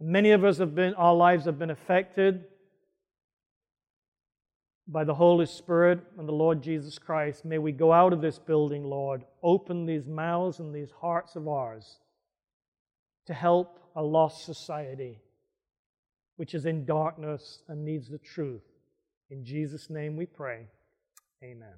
Many 0.00 0.32
of 0.32 0.44
us 0.44 0.58
have 0.58 0.74
been, 0.74 0.94
our 0.94 1.14
lives 1.14 1.44
have 1.44 1.58
been 1.58 1.70
affected 1.70 2.44
by 4.88 5.04
the 5.04 5.14
Holy 5.14 5.46
Spirit 5.46 6.00
and 6.18 6.28
the 6.28 6.32
Lord 6.32 6.62
Jesus 6.62 6.98
Christ. 6.98 7.44
May 7.44 7.58
we 7.58 7.70
go 7.70 7.92
out 7.92 8.12
of 8.12 8.20
this 8.20 8.38
building, 8.38 8.84
Lord, 8.84 9.24
open 9.42 9.86
these 9.86 10.08
mouths 10.08 10.58
and 10.58 10.74
these 10.74 10.90
hearts 10.90 11.36
of 11.36 11.46
ours 11.46 12.00
to 13.26 13.34
help 13.34 13.78
a 13.96 14.02
lost 14.02 14.44
society 14.44 15.20
which 16.36 16.54
is 16.54 16.66
in 16.66 16.84
darkness 16.84 17.62
and 17.68 17.84
needs 17.84 18.08
the 18.08 18.18
truth. 18.18 18.64
In 19.30 19.44
Jesus' 19.44 19.90
name 19.90 20.16
we 20.16 20.26
pray. 20.26 20.66
Amen. 21.42 21.74